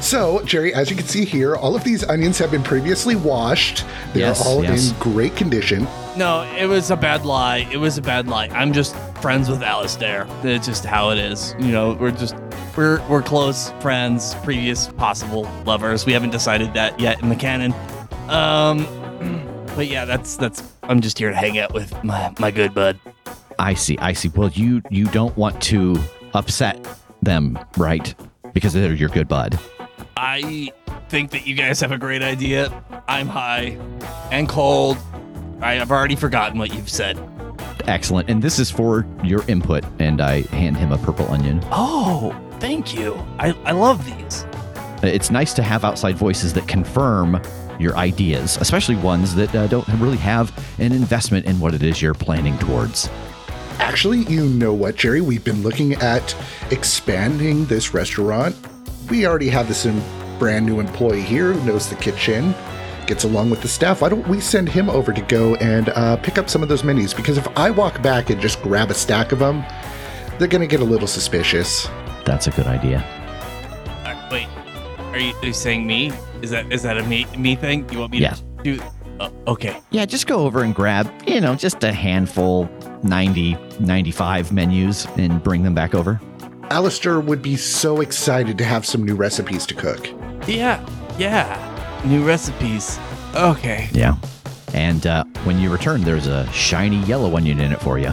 [0.00, 3.84] So, Jerry, as you can see here, all of these onions have been previously washed.
[4.14, 4.92] They Yes, are all yes.
[4.92, 5.88] in great condition.
[6.20, 7.66] No, it was a bad lie.
[7.72, 8.48] It was a bad lie.
[8.48, 10.26] I'm just friends with Alistair.
[10.42, 11.54] It's just how it is.
[11.58, 12.36] You know, we're just
[12.76, 16.04] we're we're close friends, previous possible lovers.
[16.04, 17.72] We haven't decided that yet in the canon.
[18.28, 18.84] Um
[19.76, 23.00] but yeah, that's that's I'm just here to hang out with my my good bud.
[23.58, 24.28] I see, I see.
[24.28, 25.96] Well, you you don't want to
[26.34, 26.86] upset
[27.22, 28.14] them, right?
[28.52, 29.58] Because they're your good bud.
[30.18, 30.70] I
[31.08, 32.84] think that you guys have a great idea.
[33.08, 33.78] I'm high
[34.30, 34.98] and cold.
[35.60, 37.18] I have already forgotten what you've said.
[37.86, 38.30] Excellent.
[38.30, 39.84] And this is for your input.
[39.98, 41.60] And I hand him a purple onion.
[41.70, 43.14] Oh, thank you.
[43.38, 44.46] I, I love these.
[45.02, 47.40] It's nice to have outside voices that confirm
[47.78, 52.02] your ideas, especially ones that uh, don't really have an investment in what it is
[52.02, 53.08] you're planning towards.
[53.78, 55.22] Actually, you know what, Jerry?
[55.22, 56.36] We've been looking at
[56.70, 58.54] expanding this restaurant.
[59.10, 59.86] We already have this
[60.38, 62.54] brand new employee here who knows the kitchen,
[63.10, 64.00] gets along with the staff.
[64.02, 66.84] Why don't we send him over to go and uh, pick up some of those
[66.84, 67.12] menus?
[67.12, 69.64] Because if I walk back and just grab a stack of them,
[70.38, 71.88] they're going to get a little suspicious.
[72.24, 72.98] That's a good idea.
[74.06, 74.46] Uh, wait,
[75.12, 76.12] are you, are you saying me?
[76.40, 77.86] Is that is that a me me thing?
[77.90, 78.34] You want me Yeah.
[78.34, 78.82] to do?
[79.18, 79.80] Uh, okay.
[79.90, 82.70] Yeah, just go over and grab, you know, just a handful,
[83.02, 86.20] 90, 95 menus and bring them back over.
[86.70, 90.08] Alistair would be so excited to have some new recipes to cook.
[90.46, 90.80] Yeah,
[91.18, 91.69] yeah.
[92.04, 92.98] New recipes.
[93.34, 93.88] Okay.
[93.92, 94.16] Yeah.
[94.72, 98.12] And uh, when you return, there's a shiny yellow onion in it for you.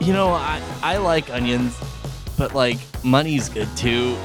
[0.00, 1.78] You know, I I like onions,
[2.36, 4.16] but like money's good too,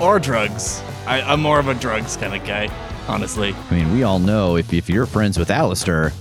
[0.00, 0.82] or drugs.
[1.06, 2.68] I, I'm more of a drugs kind of guy,
[3.06, 3.54] honestly.
[3.70, 6.12] I mean, we all know if, if you're friends with Alistair,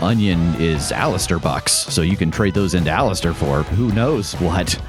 [0.00, 1.72] onion is Alistair bucks.
[1.72, 4.80] So you can trade those into Alistair for who knows what.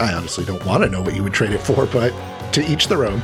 [0.00, 2.12] I honestly don't want to know what you would trade it for, but
[2.52, 3.22] to each their own.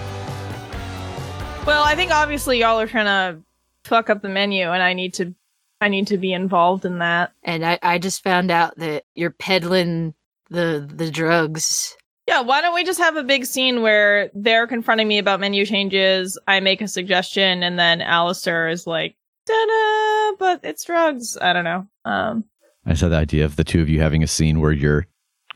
[1.64, 3.40] Well, I think obviously y'all are trying to
[3.84, 5.34] fuck up the menu, and I need to
[5.80, 7.32] I need to be involved in that.
[7.42, 10.14] And I, I just found out that you're peddling
[10.50, 11.96] the the drugs.
[12.26, 15.66] Yeah, why don't we just have a big scene where they're confronting me about menu
[15.66, 21.36] changes, I make a suggestion, and then Alistair is like, ta-da, but it's drugs.
[21.40, 21.86] I don't know.
[22.04, 22.44] Um,
[22.86, 25.06] I just had the idea of the two of you having a scene where you're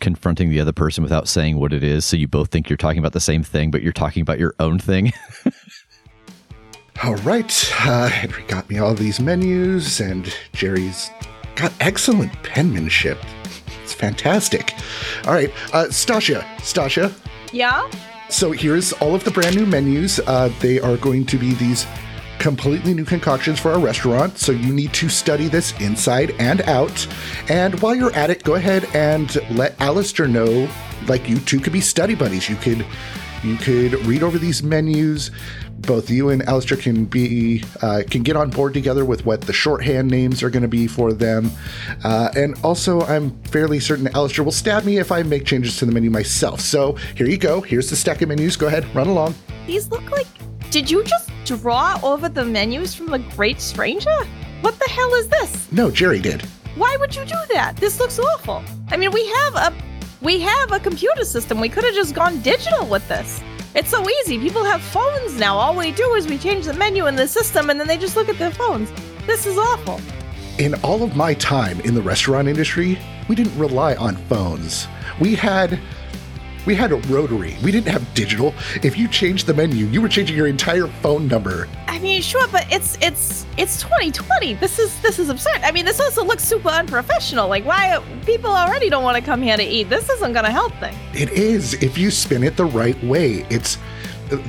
[0.01, 2.99] confronting the other person without saying what it is, so you both think you're talking
[2.99, 5.13] about the same thing, but you're talking about your own thing.
[7.05, 11.11] All right, uh, Henry got me all these menus, and Jerry's
[11.55, 13.19] got excellent penmanship.
[13.83, 14.75] It's fantastic.
[15.27, 17.13] All right, uh, Stacia, Stacia.
[17.53, 17.89] yeah?
[18.29, 20.19] So here's all of the brand new menus.
[20.27, 21.87] Uh, they are going to be these
[22.41, 24.39] completely new concoctions for our restaurant.
[24.39, 27.07] So you need to study this inside and out.
[27.49, 30.69] And while you're at it, go ahead and let Alistair know.
[31.07, 32.49] Like you two could be study buddies.
[32.49, 32.85] You could
[33.45, 35.31] you could read over these menus.
[35.79, 39.53] Both you and Alistair can be uh, can get on board together with what the
[39.53, 41.51] shorthand names are going to be for them.
[42.03, 45.87] Uh, and also, I'm fairly certain Alistair will stab me if I make changes to
[45.87, 46.61] the menu myself.
[46.61, 47.61] So here you go.
[47.61, 48.57] Here's the stack of menus.
[48.57, 49.35] Go ahead, run along.
[49.67, 50.27] These look like.
[50.71, 54.17] Did you just draw over the menus from the Great Stranger?
[54.63, 55.71] What the hell is this?
[55.71, 56.43] No, Jerry did.
[56.75, 57.77] Why would you do that?
[57.77, 58.63] This looks awful.
[58.89, 59.75] I mean, we have a
[60.21, 61.61] we have a computer system.
[61.61, 63.43] We could have just gone digital with this.
[63.77, 64.39] It's so easy.
[64.39, 65.59] People have phones now.
[65.59, 68.17] All we do is we change the menu in the system and then they just
[68.17, 68.91] look at their phones.
[69.27, 70.01] This is awful.
[70.59, 72.99] In all of my time in the restaurant industry,
[73.29, 74.89] we didn't rely on phones.
[75.21, 75.79] We had
[76.67, 77.57] we had a rotary.
[77.63, 78.53] We didn't have digital.
[78.83, 81.69] If you changed the menu, you were changing your entire phone number.
[81.87, 84.55] I mean, sure, but it's it's it's 2020.
[84.55, 85.61] This is this is absurd.
[85.63, 87.49] I mean, this also looks super unprofessional.
[87.49, 89.89] Like, why people already don't want to come here to eat?
[89.89, 90.97] This isn't gonna help things.
[91.15, 93.47] It is if you spin it the right way.
[93.49, 93.79] It's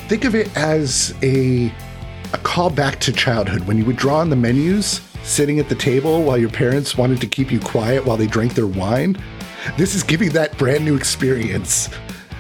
[0.10, 1.72] think of it as a
[2.34, 6.24] a callback to childhood when you would draw on the menus sitting at the table
[6.24, 9.16] while your parents wanted to keep you quiet while they drank their wine.
[9.78, 11.90] This is giving that brand new experience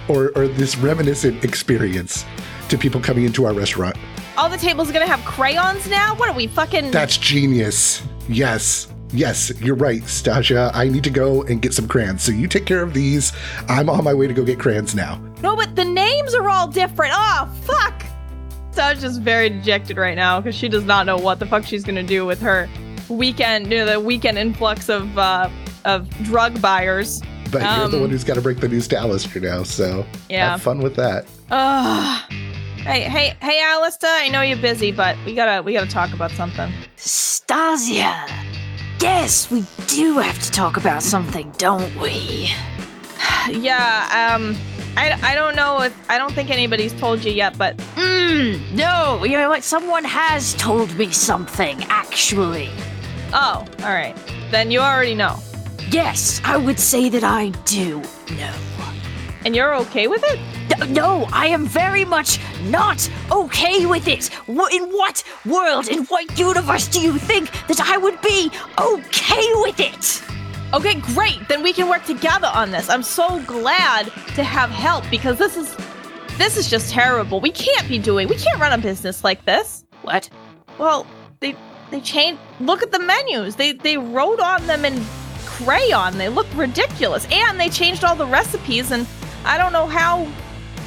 [0.10, 2.26] or, or this reminiscent experience
[2.70, 3.96] to people coming into our restaurant.
[4.38, 6.16] All the tables are gonna have crayons now.
[6.16, 6.92] What are we fucking?
[6.92, 8.04] That's genius.
[8.30, 8.88] Yes.
[9.14, 10.70] Yes, you're right, Stacia.
[10.74, 12.22] I need to go and get some crayons.
[12.24, 13.32] So you take care of these.
[13.70, 15.22] I'm on my way to go get crayons now.
[15.42, 17.14] no, but the names are all different.
[17.16, 18.04] Oh fuck!
[18.72, 21.86] Sta's just very dejected right now because she does not know what the fuck she's
[21.86, 22.70] gonna do with her
[23.08, 25.50] weekend, you know, the weekend influx of uh,
[25.86, 27.22] of drug buyers.
[27.52, 29.64] But you're the Um, one who's got to break the news to Alistair now.
[29.64, 30.52] So Yeah.
[30.52, 31.26] have fun with that.
[31.52, 32.22] Ugh.
[32.78, 34.10] Hey, hey, hey, Alistair.
[34.12, 36.72] I know you're busy, but we gotta we gotta talk about something.
[36.96, 38.26] Stacia.
[39.02, 42.50] Yes, we do have to talk about something, don't we?
[43.50, 44.36] Yeah.
[44.36, 44.56] Um.
[44.98, 49.24] I, I don't know if I don't think anybody's told you yet, but Mm, no,
[49.24, 49.64] you know what?
[49.64, 52.70] Someone has told me something, actually.
[53.32, 54.16] oh, all right.
[54.50, 55.38] Then you already know,
[55.90, 58.54] Yes, I would say that I do know.
[59.46, 60.90] and you're okay with it.
[60.90, 64.30] No, I am very much not okay with it.
[64.50, 69.80] In what world, in what universe do you think that I would be okay with
[69.80, 70.24] it?
[70.74, 71.48] Okay, great.
[71.48, 72.90] Then we can work together on this.
[72.90, 75.74] I'm so glad to have help because this is
[76.38, 77.40] this is just terrible.
[77.40, 78.28] We can't be doing.
[78.28, 79.86] We can't run a business like this.
[80.02, 80.30] What?
[80.78, 81.08] Well,
[81.40, 81.56] they
[81.92, 82.42] they changed.
[82.60, 83.56] Look at the menus.
[83.56, 85.02] They they wrote on them in
[85.58, 86.18] crayon.
[86.18, 88.92] They look ridiculous, and they changed all the recipes.
[88.92, 89.08] And
[89.46, 90.28] I don't know how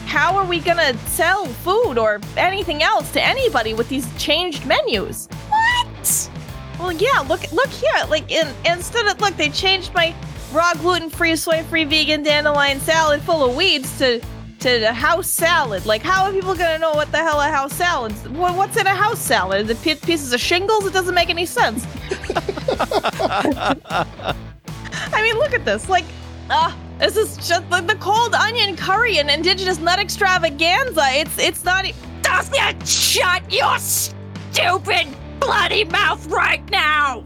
[0.07, 5.29] how are we gonna sell food or anything else to anybody with these changed menus?
[5.49, 6.31] What?
[6.79, 7.21] Well, yeah.
[7.21, 8.05] Look look here.
[8.09, 10.15] Like in instead of look, they changed my
[10.53, 14.21] raw gluten free, soy free, vegan dandelion salad full of weeds to.
[14.61, 15.87] To the house salad.
[15.87, 18.13] Like, how are people gonna know what the hell a house salad?
[18.13, 18.29] is?
[18.29, 19.69] What's in a house salad?
[19.69, 20.85] The pi- pieces of shingles?
[20.85, 21.87] It doesn't make any sense.
[25.13, 25.89] I mean, look at this.
[25.89, 26.05] Like,
[26.51, 31.05] ah, this is just the, the cold onion curry and indigenous nut extravaganza.
[31.13, 31.87] It's it's not.
[31.87, 35.09] E- Stacia, shut your stupid
[35.41, 37.25] bloody mouth right now!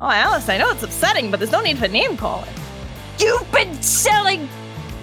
[0.00, 2.48] oh, Alice, I know it's upsetting, but there's no need for name calling.
[3.18, 4.48] You've been selling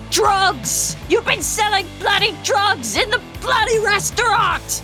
[0.09, 0.97] drugs!
[1.09, 4.81] You've been selling bloody drugs in the bloody restaurant!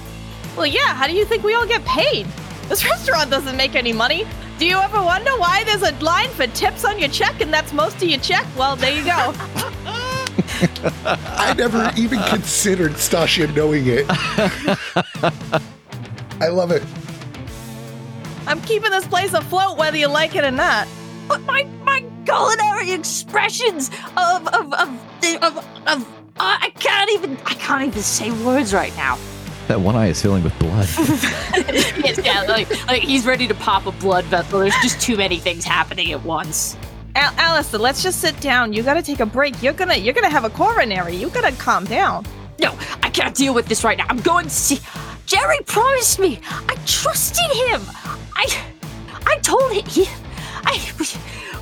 [0.55, 0.93] Well, yeah.
[0.93, 2.27] How do you think we all get paid?
[2.69, 4.25] This restaurant doesn't make any money.
[4.57, 7.73] Do you ever wonder why there's a line for tips on your check and that's
[7.73, 8.45] most of your check?
[8.57, 9.33] Well, there you go.
[11.05, 14.05] I never even considered Stacia knowing it.
[16.39, 16.83] I love it.
[18.47, 20.87] I'm keeping this place afloat whether you like it or not.
[21.27, 24.89] But my my culinary expressions of of of
[25.23, 29.17] of, of, of I can't even I can't even say words right now.
[29.67, 30.87] That one eye is filling with blood.
[30.97, 34.59] yes, yeah, like, like he's ready to pop a blood vessel.
[34.59, 36.77] There's just too many things happening at once.
[37.15, 38.73] Al- Alistair, let's just sit down.
[38.73, 39.61] You gotta take a break.
[39.63, 41.15] You're gonna you're gonna have a coronary.
[41.15, 42.25] You gotta calm down.
[42.59, 44.05] No, I can't deal with this right now.
[44.09, 44.79] I'm going to see.
[45.25, 46.39] Jerry promised me.
[46.45, 47.81] I trusted him.
[48.35, 48.63] I,
[49.25, 49.85] I told him.
[49.85, 50.05] He,
[50.63, 50.79] I.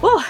[0.03, 0.25] Oh,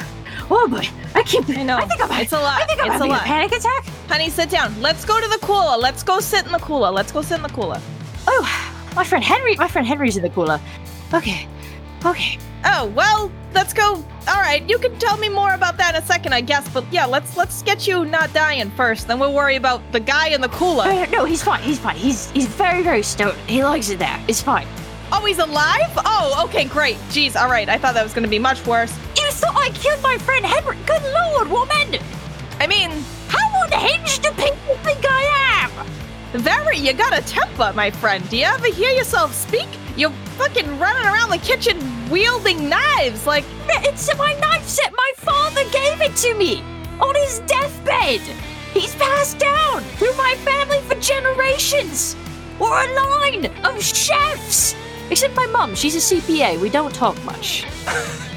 [0.56, 0.88] oh boy.
[1.16, 1.50] I keep.
[1.50, 1.78] I know.
[1.78, 2.22] I think I'm.
[2.22, 2.62] It's a lot.
[2.62, 3.24] I think I'm It's a having a, lot.
[3.24, 3.86] panic attack.
[4.08, 4.80] Honey, sit down.
[4.82, 5.78] Let's go to the cooler.
[5.78, 6.92] Let's go sit in the cooler.
[6.92, 7.80] Let's go sit in the cooler.
[8.28, 9.56] Oh, my friend Henry.
[9.56, 10.60] My friend Henry's in the cooler.
[11.14, 11.48] Okay.
[12.06, 12.38] Okay.
[12.66, 14.04] Oh, well, let's go.
[14.26, 16.68] All right, you can tell me more about that in a second, I guess.
[16.70, 19.08] But yeah, let's let's get you not dying first.
[19.08, 20.86] Then we'll worry about the guy in the cooler.
[20.88, 21.62] Oh, no, no, he's fine.
[21.62, 21.98] He's fine.
[21.98, 23.38] He's he's very very stoned.
[23.50, 24.18] He likes it there.
[24.30, 24.66] It's fine.
[25.12, 25.92] Oh, he's alive?
[26.06, 26.96] Oh, okay, great.
[27.10, 27.68] Jeez, all right.
[27.70, 28.98] I thought that was gonna be much worse.
[30.14, 30.78] My friend Henry?
[30.86, 32.00] Good lord, woman!
[32.60, 32.92] I mean,
[33.30, 35.88] How unhinged do people think I am?
[36.40, 36.78] very.
[36.78, 38.28] You got a temper, my friend.
[38.30, 39.68] Do you ever hear yourself speak?
[39.98, 41.78] You're fucking running around the kitchen
[42.12, 43.44] wielding knives like.
[43.90, 44.92] It's my knife set.
[44.96, 46.62] My father gave it to me
[47.00, 48.22] on his deathbed.
[48.72, 52.16] He's passed down through my family for generations.
[52.60, 54.76] We're a line of chefs.
[55.10, 56.60] Except my mum, she's a CPA.
[56.60, 57.66] We don't talk much.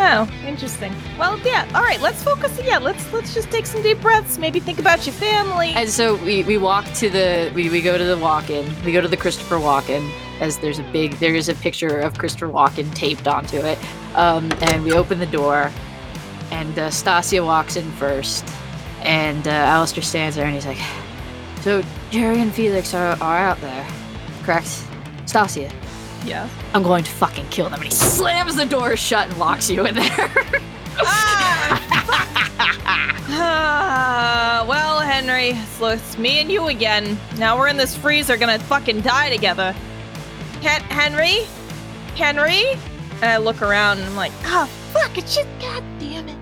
[0.00, 0.94] Oh, interesting.
[1.18, 1.68] Well, yeah.
[1.74, 2.56] All right, let's focus.
[2.62, 4.38] Yeah, let's let's just take some deep breaths.
[4.38, 5.72] Maybe think about your family.
[5.74, 8.64] And so we, we walk to the we, we go to the walk-in.
[8.84, 10.08] We go to the Christopher Walken
[10.40, 13.76] as there's a big there is a picture of Christopher Walken taped onto it.
[14.14, 15.72] Um, and we open the door,
[16.52, 18.46] and uh, Stacia walks in first,
[19.02, 20.78] and uh, Alistair stands there and he's like,
[21.62, 23.86] "So Jerry and Felix are, are out there,
[24.44, 24.84] correct?
[25.26, 25.70] Stacia,
[26.28, 26.48] yeah.
[26.74, 29.86] I'm going to fucking kill them." And he slams the door shut and locks you
[29.86, 30.30] in there.
[33.30, 37.18] Ah, well, Henry, so it's me and you again.
[37.36, 39.72] Now we're in this freezer, gonna fucking die together.
[40.62, 41.46] Hen- Henry,
[42.16, 42.64] Henry.
[43.20, 45.18] And I look around and I'm like, ah, fuck!
[45.18, 46.37] It's just, god damn it.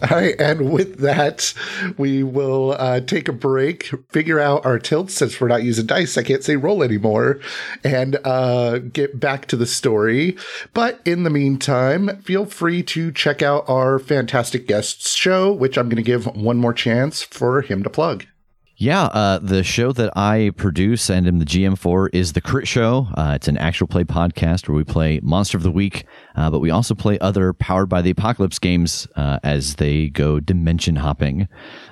[0.00, 1.52] All right, and with that,
[1.96, 6.16] we will uh, take a break, figure out our tilts since we're not using dice.
[6.16, 7.40] I can't say roll anymore,
[7.82, 10.36] and uh, get back to the story.
[10.72, 15.88] But in the meantime, feel free to check out our fantastic guests show, which I'm
[15.88, 18.24] going to give one more chance for him to plug.
[18.80, 22.68] Yeah, uh, the show that I produce and am the GM for is the Crit
[22.68, 23.08] Show.
[23.16, 26.06] Uh, it's an actual play podcast where we play Monster of the Week,
[26.36, 30.38] uh, but we also play other Powered by the Apocalypse games uh, as they go
[30.38, 31.48] dimension hopping.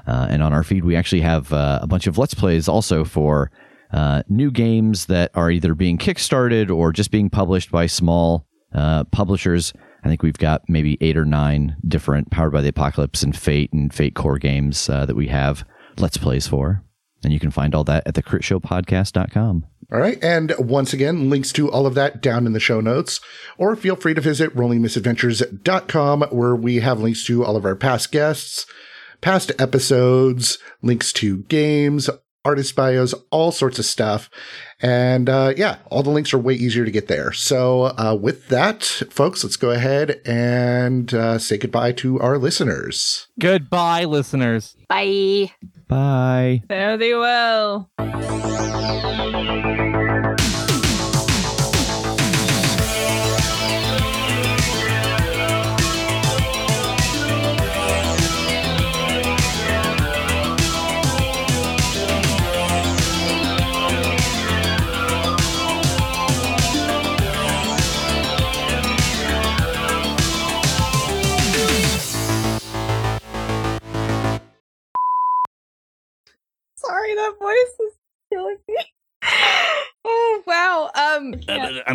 [0.06, 3.02] Uh, and on our feed, we actually have uh, a bunch of Let's Plays also
[3.02, 3.50] for
[3.92, 9.02] uh, new games that are either being kickstarted or just being published by small uh,
[9.10, 9.72] publishers.
[10.04, 13.72] I think we've got maybe eight or nine different Powered by the Apocalypse and Fate
[13.72, 15.64] and Fate Core games uh, that we have
[15.98, 16.82] Let's Plays for.
[17.24, 19.66] And you can find all that at the critshowpodcast.com.
[19.92, 20.22] All right.
[20.22, 23.20] And once again, links to all of that down in the show notes.
[23.56, 28.10] Or feel free to visit rollingmisadventures.com where we have links to all of our past
[28.10, 28.66] guests,
[29.20, 32.10] past episodes, links to games,
[32.44, 34.28] artist bios, all sorts of stuff.
[34.80, 37.32] And uh, yeah, all the links are way easier to get there.
[37.32, 43.28] So uh, with that, folks, let's go ahead and uh, say goodbye to our listeners.
[43.38, 44.76] Goodbye, listeners.
[44.88, 45.52] Bye.
[45.88, 46.62] Bye.
[46.68, 47.90] Fare thee well.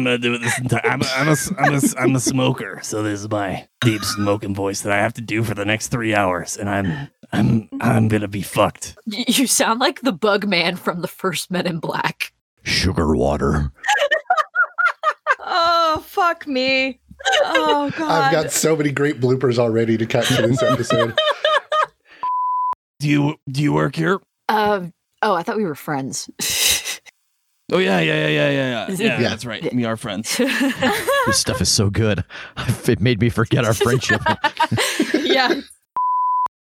[0.01, 0.81] I'm gonna do it this entire.
[0.83, 4.55] I'm a, I'm a, I'm a, I'm a smoker, so this is my deep smoking
[4.55, 8.07] voice that I have to do for the next three hours, and I'm I'm I'm
[8.07, 8.97] gonna be fucked.
[9.05, 12.33] You sound like the bug man from the first Men in Black.
[12.63, 13.71] Sugar water.
[15.39, 16.99] Oh fuck me.
[17.43, 18.01] Oh god.
[18.11, 21.15] I've got so many great bloopers already to catch into this episode.
[22.99, 24.19] Do you do you work here?
[24.49, 24.93] Um.
[25.21, 26.27] Oh, I thought we were friends.
[27.73, 28.95] Oh yeah yeah yeah yeah yeah yeah.
[28.97, 29.29] yeah Yeah.
[29.29, 29.73] That's right.
[29.73, 30.37] We are friends.
[31.27, 32.23] This stuff is so good.
[32.87, 34.21] It made me forget our friendship.
[35.13, 35.61] yeah.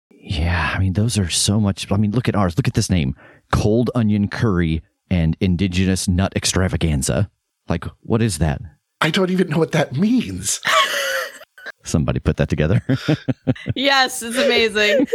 [0.09, 1.91] yeah, I mean, those are so much.
[1.91, 2.57] I mean, look at ours.
[2.57, 3.15] Look at this name
[3.51, 4.81] Cold Onion Curry
[5.11, 7.29] and Indigenous Nut Extravaganza.
[7.69, 8.61] Like, what is that?
[9.01, 10.59] I don't even know what that means.
[11.83, 12.81] Somebody put that together.
[13.75, 15.05] Yes, it's amazing.